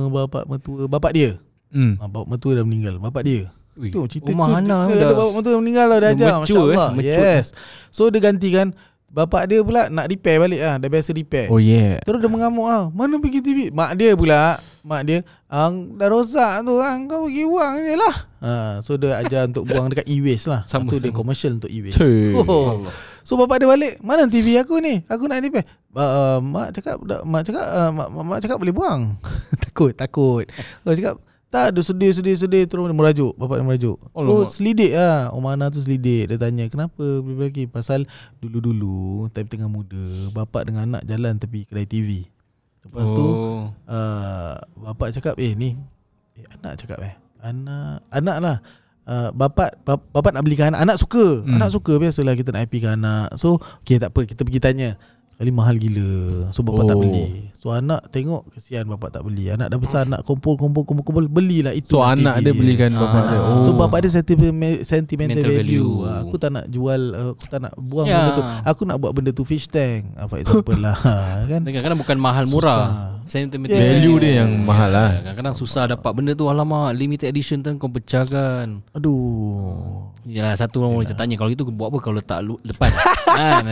bapak 0.08 0.44
mertua 0.44 0.84
bapak 0.86 1.12
dia. 1.12 1.30
Hmm. 1.68 1.94
Ha, 1.94 2.04
bapak 2.04 2.26
mertua 2.26 2.52
dah 2.54 2.64
meninggal. 2.64 2.96
Bapak 2.96 3.22
dia. 3.22 3.52
Ui, 3.76 3.92
Tu 3.92 4.00
cerita 4.08 4.32
Umar 4.32 4.48
tu 4.48 4.52
Hana 4.56 4.88
dah- 4.88 4.96
ada 4.96 5.12
bapak 5.12 5.32
mertua 5.34 5.56
meninggal 5.56 5.86
tau 5.86 5.98
dah 5.98 6.10
ajar. 6.10 6.26
eh, 6.26 6.40
Masya-Allah. 6.40 6.88
mature. 6.90 7.04
Yes. 7.04 7.46
So 7.90 8.08
dia 8.08 8.18
gantikan 8.18 8.72
bapak 9.06 9.44
dia 9.46 9.60
pula 9.60 9.86
nak 9.86 10.08
repair 10.08 10.36
balik 10.38 10.60
ah. 10.60 10.76
Dah 10.76 10.88
biasa 10.88 11.12
repair. 11.12 11.48
Oh 11.48 11.56
yeah 11.56 12.00
Terus 12.00 12.18
dia 12.18 12.28
mengamuk 12.28 12.64
ah. 12.64 12.88
Mana 12.88 13.16
pergi 13.16 13.40
TV? 13.40 13.68
Mak 13.68 13.92
dia 13.94 14.12
pula, 14.12 14.56
mak 14.80 15.04
dia, 15.04 15.20
ang 15.46 15.92
dah 15.92 16.08
rosak 16.08 16.64
tu 16.64 16.74
ah. 16.76 16.96
Kau 17.04 17.28
pergi 17.28 17.44
buang 17.44 17.74
je 17.78 17.94
lah. 17.94 18.16
Ha, 18.38 18.52
so 18.80 18.96
dia 18.96 19.18
ajar 19.18 19.44
untuk 19.44 19.64
buang 19.64 19.88
dekat 19.88 20.06
e-waste 20.06 20.48
lah. 20.48 20.64
Sama, 20.64 20.88
Satu 20.88 20.96
dia 20.98 21.12
commercial 21.12 21.52
untuk 21.52 21.68
e-waste. 21.68 22.00
Oh. 22.34 22.88
So 23.26 23.34
bapak 23.34 23.58
dia 23.58 23.66
balik, 23.66 23.98
mana 24.06 24.30
TV 24.30 24.54
aku 24.54 24.78
ni? 24.78 25.02
Aku 25.10 25.26
nak 25.26 25.42
repair. 25.42 25.66
Uh, 25.90 26.38
mak 26.38 26.70
cakap 26.70 27.02
mak 27.26 27.42
cakap 27.42 27.66
uh, 27.66 27.90
mak, 27.90 28.08
mak, 28.22 28.38
cakap 28.38 28.62
boleh 28.62 28.70
buang. 28.70 29.18
takut, 29.66 29.90
takut. 29.98 30.46
Oh 30.86 30.94
cakap 30.94 31.18
tak 31.50 31.74
ada 31.74 31.80
sedih 31.82 32.14
sedih 32.14 32.38
sedih 32.38 32.62
terus 32.70 32.86
merajuk 32.94 33.34
bapak 33.34 33.58
dia 33.58 33.66
merajuk. 33.66 33.98
So 33.98 34.18
Alamak. 34.22 34.50
selidik 34.54 34.92
lah 34.94 35.34
Omana 35.34 35.70
tu 35.70 35.78
selidik 35.78 36.26
Dia 36.30 36.36
tanya 36.42 36.66
kenapa 36.66 37.22
boleh 37.22 37.48
lagi 37.48 37.70
Pasal 37.70 38.02
dulu-dulu 38.42 39.30
Time 39.30 39.46
tengah 39.46 39.70
muda 39.70 40.26
Bapak 40.34 40.66
dengan 40.66 40.90
anak 40.90 41.06
jalan 41.06 41.38
tepi 41.38 41.62
kedai 41.70 41.86
TV 41.86 42.26
Lepas 42.82 43.14
tu 43.14 43.22
oh. 43.22 43.70
uh, 43.86 44.58
Bapak 44.90 45.14
cakap 45.14 45.38
Eh 45.38 45.54
ni 45.54 45.78
eh, 46.34 46.44
Anak 46.58 46.82
cakap 46.82 46.98
eh 47.06 47.14
Anak 47.38 48.02
Anak 48.10 48.36
lah 48.42 48.56
uh, 49.06 49.30
Bapak 49.32 49.80
bap, 49.82 50.04
Bapak 50.12 50.36
nak 50.36 50.42
belikan 50.44 50.70
anak 50.70 50.82
Anak 50.84 50.96
suka. 51.00 51.42
Hmm. 51.42 51.56
Anak 51.56 51.70
suka 51.72 51.96
Biasalah 51.96 52.34
kita 52.36 52.52
nak 52.52 52.66
happykan 52.66 53.00
anak. 53.00 53.34
So 53.40 53.58
Okay 53.82 53.96
tak 53.96 54.12
apa 54.12 54.26
Kita 54.26 54.42
pergi 54.44 54.60
tanya. 54.60 54.98
Sekali 55.32 55.50
mahal 55.52 55.76
gila. 55.76 56.48
So 56.52 56.60
bapak 56.64 56.88
tak 56.88 56.96
Oh. 56.96 57.02
beli 57.04 57.52
So 57.66 57.74
anak 57.74 58.14
tengok 58.14 58.46
kesian 58.54 58.86
bapak 58.86 59.10
tak 59.10 59.26
beli. 59.26 59.50
Anak 59.50 59.74
dah 59.74 59.78
besar 59.82 60.06
anak 60.06 60.22
kumpul 60.22 60.54
kumpul 60.54 60.86
kumpul 60.86 61.02
kumpul 61.02 61.26
belilah 61.26 61.74
itu. 61.74 61.90
So 61.90 61.98
anak 61.98 62.38
dia 62.38 62.54
belikan 62.54 62.94
bapak 62.94 63.26
dia. 63.26 63.42
Ah. 63.42 63.58
Oh. 63.58 63.62
So 63.66 63.74
bapak 63.74 64.06
dia 64.06 64.14
sentimental, 64.14 64.86
sentimental 64.86 65.42
Mental 65.42 65.50
value. 65.50 65.66
value. 65.66 66.06
Ah, 66.06 66.22
Aku 66.22 66.38
tak 66.38 66.54
nak 66.54 66.70
jual 66.70 67.00
uh, 67.10 67.34
aku 67.34 67.44
tak 67.50 67.66
nak 67.66 67.74
buang 67.74 68.06
Ya. 68.06 68.22
benda 68.22 68.30
tu. 68.38 68.42
Aku 68.46 68.82
nak 68.86 68.96
buat 69.02 69.10
benda 69.10 69.34
tu 69.34 69.42
fish 69.42 69.66
tank. 69.66 70.14
Ah, 70.14 70.30
for 70.30 70.38
example 70.38 70.78
lah 70.78 70.94
kan. 71.50 71.66
Kadang-kadang 71.66 71.98
bukan 71.98 72.16
mahal 72.22 72.46
murah 72.46 73.18
Sentimental 73.26 73.74
Yeah. 73.74 73.98
Value 73.98 74.16
dia 74.22 74.32
yang 74.46 74.62
mahal 74.62 74.86
lah. 74.86 75.10
Kadang-kadang 75.18 75.54
susah 75.58 75.90
dapat 75.90 76.10
benda 76.14 76.38
tu 76.38 76.46
Alamak 76.46 76.94
limited 76.94 77.26
edition 77.26 77.58
tu 77.58 77.74
kau 77.74 77.90
pecahkan 77.90 78.78
Aduh. 78.94 80.06
Yalah 80.22 80.54
satu 80.54 80.82
orang 80.82 81.02
macam 81.02 81.14
tanya 81.14 81.34
Kalau 81.34 81.50
gitu 81.50 81.66
buat 81.70 81.90
apa 81.90 81.98
kau 81.98 82.10
letak 82.10 82.42
lu, 82.42 82.54
depan 82.62 82.86
kan, 83.26 83.62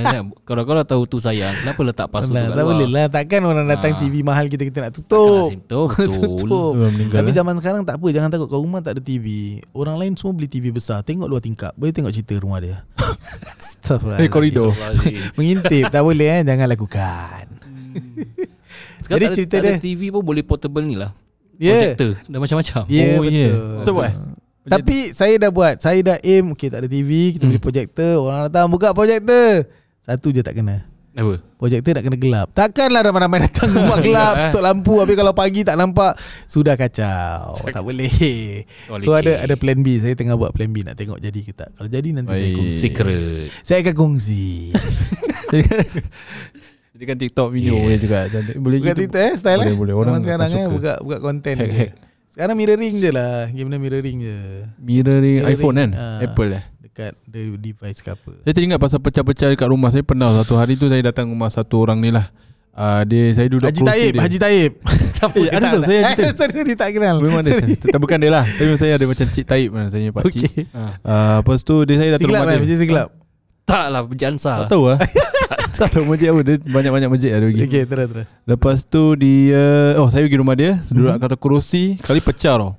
Kalau 0.42 0.62
kau 0.62 0.74
tahu 0.82 1.02
tu 1.06 1.18
sayang 1.18 1.54
Kenapa 1.62 1.80
letak 1.82 2.06
pasu 2.10 2.30
tu 2.30 2.34
kat 2.34 2.46
tak 2.46 2.54
luar 2.54 2.66
boleh 2.74 2.88
lah 2.90 3.06
Takkan 3.06 3.40
orang 3.42 3.66
datang 3.66 3.83
Ah. 3.90 3.98
TV 3.98 4.14
mahal 4.20 4.46
kita 4.46 4.62
kita 4.62 4.78
nak 4.80 4.92
tutup. 4.92 5.50
Betul 5.50 5.86
Betul. 6.08 6.40
Tutup. 6.40 6.72
Meninggal 6.74 7.18
Tapi 7.18 7.28
lah. 7.28 7.36
zaman 7.36 7.54
sekarang 7.56 7.82
tak 7.82 7.94
apa 7.94 8.06
Jangan 8.08 8.28
takut 8.28 8.46
Kau 8.46 8.58
rumah 8.58 8.80
tak 8.80 8.96
ada 8.96 9.02
TV 9.02 9.26
Orang 9.70 9.96
lain 9.96 10.14
semua 10.14 10.32
beli 10.32 10.46
TV 10.46 10.70
besar. 10.70 11.00
Tengok 11.00 11.26
luar 11.26 11.38
tingkap 11.38 11.74
Boleh 11.74 11.90
tengok 11.90 12.08
cerita 12.10 12.32
rumah 12.36 12.58
dia. 12.58 12.88
Astaghfirullah 13.52 14.18
Eh 14.18 14.28
koridor. 14.28 14.72
Mengintip 15.34 15.84
Tak 15.88 16.00
boleh 16.00 16.28
eh. 16.30 16.42
Jangan 16.42 16.66
lakukan. 16.66 17.44
Sekarang 18.98 19.10
Jadi 19.10 19.20
tak 19.20 19.28
ada, 19.28 19.36
cerita 19.36 19.52
tak 19.52 19.60
ada 19.60 19.70
dia- 19.70 19.82
TV 19.82 20.00
pun 20.08 20.22
boleh 20.22 20.42
portable 20.42 20.82
ni 20.82 20.94
lah. 20.94 21.12
Ya. 21.54 21.76
Projector 21.94 22.10
Dah 22.24 22.38
macam-macam. 22.38 22.80
Ya 22.88 23.02
Oh, 23.12 23.20
betul. 23.20 23.30
Yeah. 23.30 23.84
So, 23.84 23.90
buat, 23.92 24.08
eh? 24.08 24.16
Tapi 24.64 24.96
saya 25.12 25.34
dah 25.36 25.50
buat 25.50 25.74
Saya 25.76 26.00
dah 26.00 26.16
aim 26.18 26.56
Okay 26.56 26.66
tak 26.66 26.80
ada 26.80 26.88
TV 26.88 27.10
Kita 27.30 27.44
Hmm. 27.44 27.52
beli 27.52 27.60
projektor 27.60 28.16
Orang 28.18 28.48
datang 28.48 28.64
buka 28.66 28.90
projektor 28.90 29.68
Satu 30.00 30.28
je 30.28 30.40
tak 30.40 30.56
kena 30.56 30.88
Apa? 31.14 31.34
Projektor 31.56 31.94
nak 31.94 32.04
kena 32.04 32.18
gelap 32.18 32.46
Takkanlah 32.50 33.00
ramai-ramai 33.04 33.38
datang 33.40 33.70
rumah 33.78 33.98
gelap 33.98 34.34
eh. 34.34 34.42
Tutup 34.50 34.62
lampu 34.62 34.98
Habis 34.98 35.14
kalau 35.14 35.30
pagi 35.30 35.62
tak 35.62 35.74
nampak 35.74 36.18
Sudah 36.44 36.74
kacau 36.74 37.54
Tak 37.54 37.80
boleh 37.80 38.10
Oh, 38.86 38.98
So 38.98 39.14
leceh. 39.14 39.22
ada 39.22 39.46
ada 39.46 39.54
plan 39.54 39.78
B 39.78 39.96
Saya 39.96 40.12
tengah 40.12 40.34
buat 40.34 40.50
plan 40.50 40.66
B 40.68 40.82
Nak 40.82 40.94
tengok 40.94 41.16
jadi 41.16 41.38
ke 41.38 41.52
tak 41.52 41.70
Kalau 41.72 41.86
jadi 41.86 42.08
nanti 42.10 42.28
saya 42.28 42.42
Baik. 42.44 42.56
kongsi 42.56 42.74
Secret 42.76 43.46
Saya 43.62 43.78
akan 43.80 43.94
kongsi 43.94 44.46
Jadi 46.94 47.04
kan 47.04 47.16
TikTok 47.16 47.48
video 47.48 47.74
boleh 47.76 47.98
juga 47.98 48.18
cantik. 48.28 48.54
Boleh 48.56 48.78
Buka 48.78 48.86
gitu. 48.88 48.98
Twitter 49.00 49.22
eh 49.24 49.34
Style 49.34 49.58
boleh, 49.60 49.70
eh 49.70 49.76
boleh. 49.76 49.94
Orang 49.94 50.12
Orang 50.12 50.22
sekarang 50.22 50.50
eh. 50.52 50.66
Buka 50.68 50.92
buka 50.98 51.16
konten 51.18 51.54
Hack, 51.56 51.66
je. 51.68 51.78
hack. 51.80 51.92
Sekarang 52.28 52.54
mirroring 52.54 52.94
je 52.98 53.10
lah 53.10 53.46
Game 53.48 53.70
mirroring 53.72 54.18
je 54.20 54.36
Mirroring 54.76 55.42
Mirroring, 55.42 55.54
iPhone 55.54 55.76
kan 55.76 55.90
ah. 55.90 56.18
Apple 56.20 56.50
eh 56.52 56.64
Dekat 56.94 57.18
the 57.26 57.58
device 57.58 57.98
ke 57.98 58.14
apa. 58.14 58.38
Saya 58.40 58.54
teringat 58.54 58.78
pasal 58.78 59.02
pecah-pecah 59.02 59.50
dekat 59.50 59.66
rumah 59.66 59.90
Saya. 59.90 60.00
Pernah 60.00 60.30
satu 60.32 60.54
hari 60.54 60.78
tu 60.78 60.86
Saya 60.86 61.02
datang 61.02 61.26
rumah 61.26 61.50
satu 61.50 61.82
orang 61.82 61.98
ni 61.98 62.14
lah. 62.14 62.30
Uh, 62.70 63.02
Dia 63.02 63.34
Saya 63.34 63.50
duduk 63.50 63.66
Haji 63.66 63.82
Taib 63.82 64.12
dia. 64.14 64.22
Haji 64.22 64.38
Taib. 64.38 64.72
Eh, 65.24 65.48
ada 65.48 65.72
tu, 65.72 65.80
saya 65.82 66.00
Haji 66.04 66.20
Taib. 66.20 66.36
Sorry 66.36 66.52
sorry 66.52 66.74
tak 66.76 66.88
kenal. 66.92 67.16
Memang 67.18 67.40
dia 67.40 67.56
Sorry. 67.56 67.74
Tak 67.80 67.98
bukan 67.98 68.18
dia 68.20 68.30
lah. 68.30 68.44
Tapi 68.46 68.76
saya 68.76 68.92
ada 68.94 69.04
macam 69.10 69.26
Cik 69.26 69.44
Taib 69.44 69.70
kan 69.72 69.86
Saya 69.88 70.06
pak 70.08 70.22
cik. 70.28 70.38
Okay. 70.38 70.62
Uh, 71.02 71.34
Lepas 71.40 71.58
tu 71.62 71.74
dia 71.82 71.96
saya 71.96 72.08
datang 72.12 72.22
Siglap 72.22 72.38
rumah 72.38 72.46
kan 72.46 72.54
dia. 72.54 72.62
Macam 72.62 72.78
siglap. 72.78 73.08
Tak 73.64 73.84
lah 73.88 74.00
Jansa 74.12 74.52
Tak 74.52 74.60
lah 74.60 74.68
tahu 74.68 74.84
lah. 74.86 74.98
Tak 75.74 75.88
tahu 75.90 76.04
masjid 76.12 76.28
apa. 76.28 76.40
Dia 76.44 76.56
banyak-banyak 76.60 77.08
masjid 77.08 77.30
ada 77.32 77.44
bagi 77.44 77.64
Okay 77.64 77.82
terus 77.82 78.06
terus. 78.06 78.28
Lepas 78.44 78.76
tu 78.84 79.02
dia 79.16 79.64
Oh 79.96 80.06
saya 80.06 80.22
pergi 80.22 80.38
rumah 80.38 80.54
dia. 80.54 80.78
Duduk 80.84 81.10
Mhm. 81.10 81.18
kat 81.18 81.26
atas 81.26 81.40
kerusi. 81.40 81.84
Kali 81.98 82.20
pecah 82.20 82.54
tau 82.54 82.70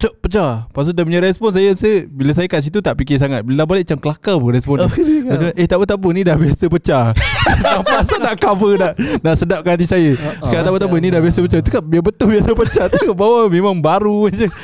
Pecah, 0.00 0.16
pecah. 0.16 0.50
Lepas 0.64 0.88
tu 0.88 0.92
dia 0.96 1.04
punya 1.04 1.20
respon 1.20 1.52
saya, 1.52 1.76
saya 1.76 2.08
Bila 2.08 2.32
saya 2.32 2.48
kat 2.48 2.64
situ 2.64 2.80
tak 2.80 2.96
fikir 2.96 3.20
sangat. 3.20 3.44
Bila 3.44 3.68
balik 3.68 3.84
macam 3.84 4.00
kelakar 4.00 4.40
pun 4.40 4.48
respon 4.48 4.80
dia. 4.80 4.88
Oh, 4.88 4.92
Macam, 5.28 5.52
eh 5.52 5.66
tak 5.68 5.76
apa 5.76 5.84
tak 5.84 5.96
apa 6.00 6.08
Ni 6.16 6.22
dah 6.24 6.36
biasa 6.40 6.64
pecah. 6.72 7.04
Pasal 7.84 8.18
nak 8.24 8.40
cover 8.40 8.80
nak 8.80 8.96
Nak 8.96 9.34
sedapkan 9.36 9.76
hati 9.76 9.84
saya. 9.84 10.16
Cakap 10.16 10.64
tak 10.64 10.70
apa 10.72 10.78
tak 10.80 10.88
apa 10.88 10.96
Ni 11.04 11.08
dah 11.12 11.20
biasa 11.20 11.38
pecah. 11.44 11.60
Cakap 11.60 11.82
biar 11.84 12.00
betul 12.00 12.32
biasa 12.32 12.50
pecah. 12.56 12.86
Tengok 12.96 13.12
bawah 13.12 13.44
memang 13.52 13.76
baru 13.76 14.32
je. 14.32 14.48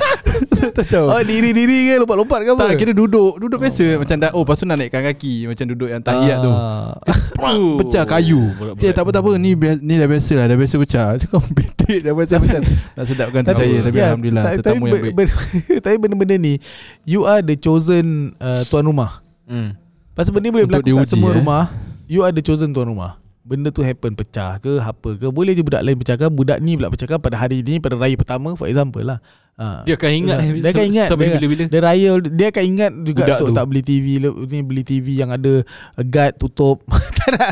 Oh 1.13 1.21
diri-diri 1.21 1.93
ke? 1.93 1.93
Lompat-lompat 2.01 2.39
ke 2.41 2.49
apa? 2.57 2.73
Tak 2.73 2.77
kira 2.81 2.91
duduk 2.97 3.37
Duduk 3.37 3.61
biasa. 3.61 4.01
Macam 4.01 4.17
dah 4.17 4.29
Oh 4.33 4.41
lepas 4.41 4.57
tu 4.57 4.65
nak 4.65 4.81
naikkan 4.81 5.05
kaki 5.05 5.53
Macam 5.53 5.65
duduk 5.69 5.89
yang 5.93 6.01
tahiyat 6.01 6.37
tu. 6.41 6.49
Ah. 6.49 6.97
Oh, 7.37 7.77
Pecah 7.85 8.09
kayu. 8.09 8.49
Dia 8.81 8.89
tak 8.89 9.05
apa 9.05 9.13
tak 9.13 9.21
apa 9.21 9.37
Ni, 9.37 9.53
ni 9.85 10.01
dah 10.01 10.09
biasa 10.09 10.33
lah 10.33 10.45
Dah 10.49 10.57
biasa 10.57 10.75
pecah. 10.81 11.07
Cakap 11.21 11.41
bedek 11.53 11.99
dah 12.01 12.13
macam 12.17 12.37
macam 12.41 12.61
Nak 12.97 13.05
sedapkan 13.05 13.41
hati 13.45 13.53
saya 13.53 13.77
Tapi 13.85 13.97
ya, 13.97 14.05
Alhamdulillah 14.09 14.43
ta- 14.43 14.57
Tetamu 14.57 14.83
yang 14.89 15.01
baik 15.13 15.26
Tapi 15.83 15.95
benda-benda 15.97 16.35
ni 16.35 16.57
You 17.03 17.23
are 17.23 17.41
the 17.41 17.55
chosen 17.55 18.33
uh, 18.37 18.63
Tuan 18.67 18.85
rumah 18.85 19.21
hmm. 19.45 19.75
Pasal 20.13 20.33
benda 20.33 20.49
ni 20.49 20.53
boleh 20.53 20.65
Untuk 20.65 20.81
berlaku 20.81 20.97
kat 21.03 21.09
semua 21.09 21.29
eh. 21.29 21.37
rumah 21.37 21.63
You 22.07 22.23
are 22.23 22.31
the 22.31 22.41
chosen 22.41 22.71
tuan 22.71 22.87
rumah 22.87 23.19
Benda 23.43 23.69
tu 23.69 23.79
happen 23.79 24.11
Pecah 24.11 24.59
ke 24.59 24.79
Apa 24.79 25.15
ke 25.15 25.27
Boleh 25.29 25.53
je 25.53 25.63
budak 25.63 25.79
lain 25.79 25.95
pecahkan 25.95 26.27
Budak 26.27 26.59
ni 26.59 26.75
pula 26.75 26.91
pecahkan 26.91 27.15
Pada 27.15 27.37
hari 27.37 27.63
ni 27.63 27.79
Pada 27.79 27.95
raya 27.95 28.15
pertama 28.15 28.55
For 28.55 28.67
example 28.67 29.03
lah 29.03 29.19
ha. 29.55 29.83
Dia 29.83 29.95
akan 29.95 30.11
ingat 30.11 30.37
eh, 30.41 30.49
Dia 30.59 30.71
akan 30.71 30.85
ingat 30.89 31.07
Sampai 31.07 31.25
dia, 31.27 31.35
bila-bila 31.39 31.63
dia 31.67 31.79
raya 31.79 32.11
Dia 32.27 32.47
akan 32.51 32.63
ingat 32.65 32.91
juga 33.07 33.21
Budak 33.23 33.37
Untuk 33.39 33.47
tu. 33.47 33.55
tak 33.55 33.65
beli 33.71 33.81
TV 33.83 34.05
Ni 34.51 34.59
beli 34.63 34.83
TV 34.83 35.07
yang 35.15 35.31
ada 35.31 35.63
Guard 35.95 36.33
tutup 36.35 36.83
Tak 37.23 37.29
nak? 37.35 37.51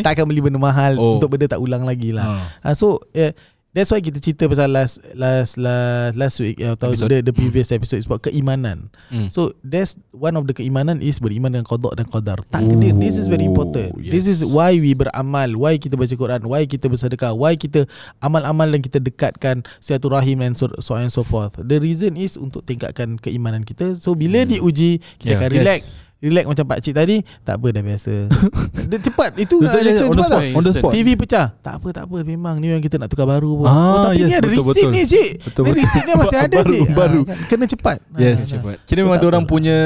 Tak 0.00 0.12
akan 0.16 0.24
beli 0.28 0.40
benda 0.40 0.56
mahal 0.56 0.96
Oh. 0.96 1.16
Untuk 1.20 1.28
benda 1.32 1.44
tak 1.44 1.60
ulang 1.60 1.84
lagi 1.84 2.12
lah 2.12 2.40
ha. 2.64 2.70
uh, 2.70 2.74
So 2.76 3.04
yeah, 3.12 3.36
That's 3.74 3.90
why 3.90 3.98
kita 3.98 4.22
cerita 4.22 4.46
pasal 4.46 4.70
last 4.70 5.02
last 5.18 5.58
last 5.58 6.14
last 6.14 6.36
week 6.38 6.62
ya, 6.62 6.78
atau 6.78 6.94
Episode. 6.94 7.10
the, 7.10 7.18
the 7.26 7.34
previous 7.34 7.74
episode 7.74 7.98
is 7.98 8.06
about 8.06 8.22
keimanan. 8.22 8.86
Hmm. 9.10 9.26
So 9.28 9.50
that's 9.66 9.98
one 10.14 10.38
of 10.38 10.46
the 10.46 10.54
keimanan 10.54 11.02
is 11.02 11.18
beriman 11.18 11.58
dengan 11.58 11.66
qada 11.66 11.90
dan 11.98 12.06
qadar. 12.06 12.38
Takdir 12.54 12.94
this 12.94 13.18
is 13.18 13.26
very 13.26 13.42
important. 13.42 13.90
Oh, 13.90 13.98
This 13.98 14.30
is 14.30 14.46
why 14.46 14.78
we 14.78 14.94
beramal, 14.94 15.58
why 15.58 15.74
kita 15.74 15.98
baca 15.98 16.14
Quran, 16.14 16.46
why 16.46 16.70
kita 16.70 16.86
bersedekah, 16.86 17.34
why 17.34 17.58
kita 17.58 17.90
amal-amal 18.22 18.70
dan 18.70 18.78
kita 18.78 19.02
dekatkan 19.02 19.66
silaturahim 19.82 20.46
and 20.46 20.54
so, 20.54 20.70
so 20.78 20.94
on 20.94 21.10
and 21.10 21.12
so 21.12 21.26
forth. 21.26 21.58
The 21.58 21.82
reason 21.82 22.14
is 22.14 22.38
untuk 22.38 22.62
tingkatkan 22.62 23.18
keimanan 23.18 23.66
kita. 23.66 23.98
So 23.98 24.14
bila 24.14 24.46
Hmm. 24.46 24.54
diuji 24.54 25.02
kita 25.18 25.34
Yeah. 25.34 25.40
akan 25.42 25.50
Yes. 25.50 25.82
Relax. 26.18 26.44
Macam 26.44 26.64
pak 26.66 26.78
cik 26.80 26.94
tadi 26.94 27.16
Tak 27.40 27.56
apa 27.56 27.66
dah 27.70 27.82
biasa. 27.82 28.14
Dia 28.90 28.98
cepat 29.00 29.30
Itu 29.36 29.58
Betul, 29.58 29.64
nak 29.64 29.74
ya, 29.74 29.82
reaction 29.82 30.04
on 30.04 30.10
the 30.10 30.16
cepat 30.16 30.28
spot, 30.28 30.42
tau 30.42 30.56
on 30.56 30.62
the 30.62 30.72
spot. 30.72 30.92
TV 30.92 31.08
pecah. 31.14 31.46
Tak 31.58 31.74
apa 31.78 31.88
tak 31.90 32.04
apa 32.06 32.16
Memang 32.22 32.54
ni 32.58 32.66
yang 32.68 32.78
kita 32.78 32.96
nak 32.96 33.08
tukar 33.08 33.24
baru 33.24 33.50
pun. 33.56 33.66
Ah, 33.66 33.74
oh, 33.74 34.02
Tapi 34.06 34.16
yes, 34.16 34.26
ni 34.26 34.32
ada 34.32 34.44
betul, 34.44 34.64
receipt 34.64 34.74
betul. 34.80 34.90
ni 34.90 35.02
cik. 35.04 35.30
Betul, 35.42 35.62
Ni 35.64 35.70
receipt 35.76 36.04
dia 36.04 36.16
masih 36.16 36.38
ada 36.44 36.56
Baru, 36.56 36.70
cik. 36.70 36.86
baru. 36.92 37.20
Ah, 37.20 37.24
kan? 37.24 37.36
Kena 37.46 37.64
cepat. 37.66 37.96
Yes. 38.14 38.38
Ah, 38.40 38.48
Cepat. 38.54 38.76
Kira 38.84 38.98
memang 39.00 39.20
orang 39.20 39.44
punya 39.44 39.78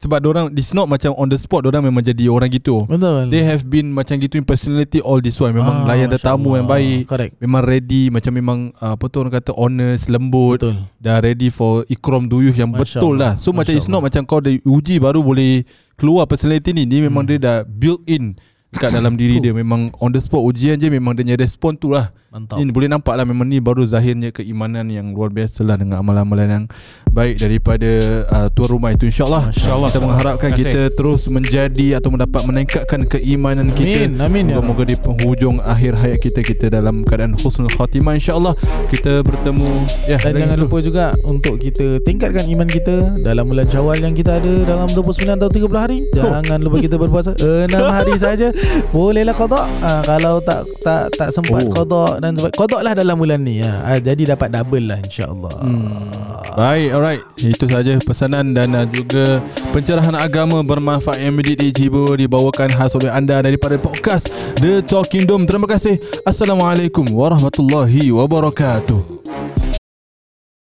Sebab 0.00 0.16
orang 0.24 0.48
It's 0.52 0.72
not 0.72 0.88
macam 0.88 1.12
on 1.14 1.28
the 1.28 1.36
spot 1.36 1.62
Orang 1.62 1.84
memang 1.84 2.00
jadi 2.00 2.24
orang 2.26 2.48
gitu. 2.48 2.88
Betul. 2.88 3.28
They 3.28 3.44
have 3.44 3.62
been 3.62 3.92
macam 3.92 4.16
gitu 4.16 4.34
in 4.34 4.44
personality 4.44 4.98
all 4.98 5.20
this 5.20 5.36
while. 5.36 5.52
Memang 5.52 5.84
Ah, 5.84 5.92
layan 5.92 6.08
Masya 6.08 6.16
tetamu 6.18 6.56
yang 6.56 6.64
Allah. 6.64 6.80
baik. 6.80 7.00
Correct. 7.04 7.32
Memang 7.36 7.62
ready 7.62 8.02
Macam 8.08 8.32
memang 8.32 8.58
uh, 8.74 8.96
Apa 8.96 9.04
tu 9.06 9.20
orang 9.20 9.34
kata 9.34 9.52
Honest 9.52 10.08
Lembut. 10.08 10.56
Betul. 10.56 10.76
Dah 10.96 11.20
ready 11.20 11.48
for 11.48 11.84
Ikram 11.86 12.26
duyuf 12.26 12.56
Yang 12.56 12.70
Masya 12.72 12.96
betul 12.96 13.14
Allah. 13.14 13.32
lah. 13.32 13.32
So 13.36 13.52
macam 13.52 13.70
Masya 13.70 13.76
it's 13.76 13.88
not 13.88 14.00
macam 14.00 14.24
kau 14.24 14.40
dah 14.40 14.50
uji 14.56 14.96
Baru 14.96 15.20
boleh 15.20 15.68
Keluar 15.94 16.24
personality 16.24 16.72
ni. 16.72 16.84
Ni 16.84 17.04
memang 17.04 17.28
Hmm. 17.28 17.30
dia 17.30 17.38
dah 17.38 17.56
Built 17.62 18.00
in 18.06 18.40
Dekat 18.70 18.94
dalam 18.94 19.18
diri 19.18 19.36
dia. 19.36 19.52
Memang 19.52 19.92
on 19.98 20.10
the 20.10 20.22
spot 20.22 20.40
Ujian 20.40 20.74
je 20.74 20.88
Memang 20.88 21.12
dia 21.12 21.26
punya 21.26 21.36
respon 21.36 21.74
tu 21.74 21.92
lah 21.92 22.08
Mantap 22.30 22.62
Ni 22.62 22.70
boleh 22.70 22.86
nampak 22.86 23.18
lah 23.18 23.26
Memang 23.26 23.42
ni 23.42 23.58
baru 23.58 23.82
zahirnya 23.82 24.30
Keimanan 24.30 24.86
yang 24.86 25.10
luar 25.10 25.34
biasa 25.34 25.66
lah 25.66 25.74
Dengan 25.74 25.98
amalan-amalan 25.98 26.46
yang 26.46 26.64
Baik 27.10 27.42
daripada 27.42 27.90
uh, 28.30 28.46
Tuan 28.48 28.70
rumah 28.70 28.94
itu 28.94 29.02
InsyaAllah 29.04 29.50
Masya 29.50 29.70
Allah. 29.74 29.90
Kita 29.90 29.98
mengharapkan 29.98 30.50
kita 30.54 30.94
Terus 30.94 31.26
menjadi 31.26 31.98
Atau 31.98 32.14
mendapat 32.14 32.46
Meningkatkan 32.46 33.02
keimanan 33.04 33.74
kita 33.74 34.06
Amin 34.06 34.22
Amin 34.22 34.44
ya 34.46 34.62
Moga-moga 34.62 34.86
di 34.86 34.94
penghujung 34.94 35.58
akhir 35.58 35.98
hayat 35.98 36.22
kita 36.22 36.40
Kita 36.40 36.70
dalam 36.70 37.02
keadaan 37.02 37.34
husnul 37.34 37.66
khatimah 37.66 38.14
InsyaAllah 38.14 38.54
Kita 38.86 39.26
bertemu 39.26 39.70
Ya 40.06 40.14
dan 40.20 40.30
jangan 40.38 40.54
dulu. 40.54 40.66
lupa 40.70 40.78
juga 40.80 41.04
untuk 41.26 41.58
kita 41.58 41.98
tingkatkan 42.00 42.46
iman 42.48 42.68
kita 42.68 42.94
dalam 43.20 43.46
bulan 43.46 43.66
Syawal 43.66 43.98
yang 43.98 44.12
kita 44.12 44.36
ada 44.36 44.52
dalam 44.62 44.86
29 44.86 45.26
atau 45.32 45.48
30 45.48 45.66
hari. 45.74 45.98
Jangan 46.10 46.58
lupa 46.60 46.76
kita 46.78 46.94
berpuasa 46.94 47.32
6 47.32 47.66
hari 47.70 48.14
saja. 48.20 48.48
Bolehlah 48.90 49.32
qada. 49.32 49.64
Ah, 49.80 50.02
kalau 50.02 50.38
tak 50.38 50.66
tak 50.78 51.08
tak 51.12 51.28
sempat 51.30 51.62
Oh. 51.62 51.72
qada 51.72 52.19
dan 52.20 52.36
sempat 52.36 52.54
qada 52.54 52.78
lah 52.84 52.92
dalam 52.92 53.16
bulan 53.16 53.40
ni. 53.40 53.64
Ah, 53.64 53.96
ah, 53.96 53.98
jadi 53.98 54.36
dapat 54.36 54.52
double 54.52 54.86
lah 54.86 54.98
insya-Allah. 55.00 55.52
Baik, 56.54 56.88
alright. 56.92 57.22
Itu 57.40 57.64
saja 57.70 57.96
pesanan 58.02 58.52
dan 58.52 58.76
uh, 58.76 58.84
juga 58.88 59.40
pencerahan 59.72 60.14
agama 60.18 60.60
bermanfaat 60.60 61.22
yang 61.22 61.38
mendidik 61.38 61.72
Cibo 61.72 62.12
dibawakan 62.18 62.68
khas 62.74 62.92
oleh 62.98 63.08
anda 63.08 63.40
daripada 63.40 63.80
podcast 63.80 64.28
The 64.60 64.84
Talking 64.84 65.24
Dome. 65.24 65.48
Terima 65.48 65.64
kasih. 65.70 65.96
Assalamualaikum 66.26 67.06
warahmatullahi 67.10 68.12
wabarakatuh. 68.12 69.59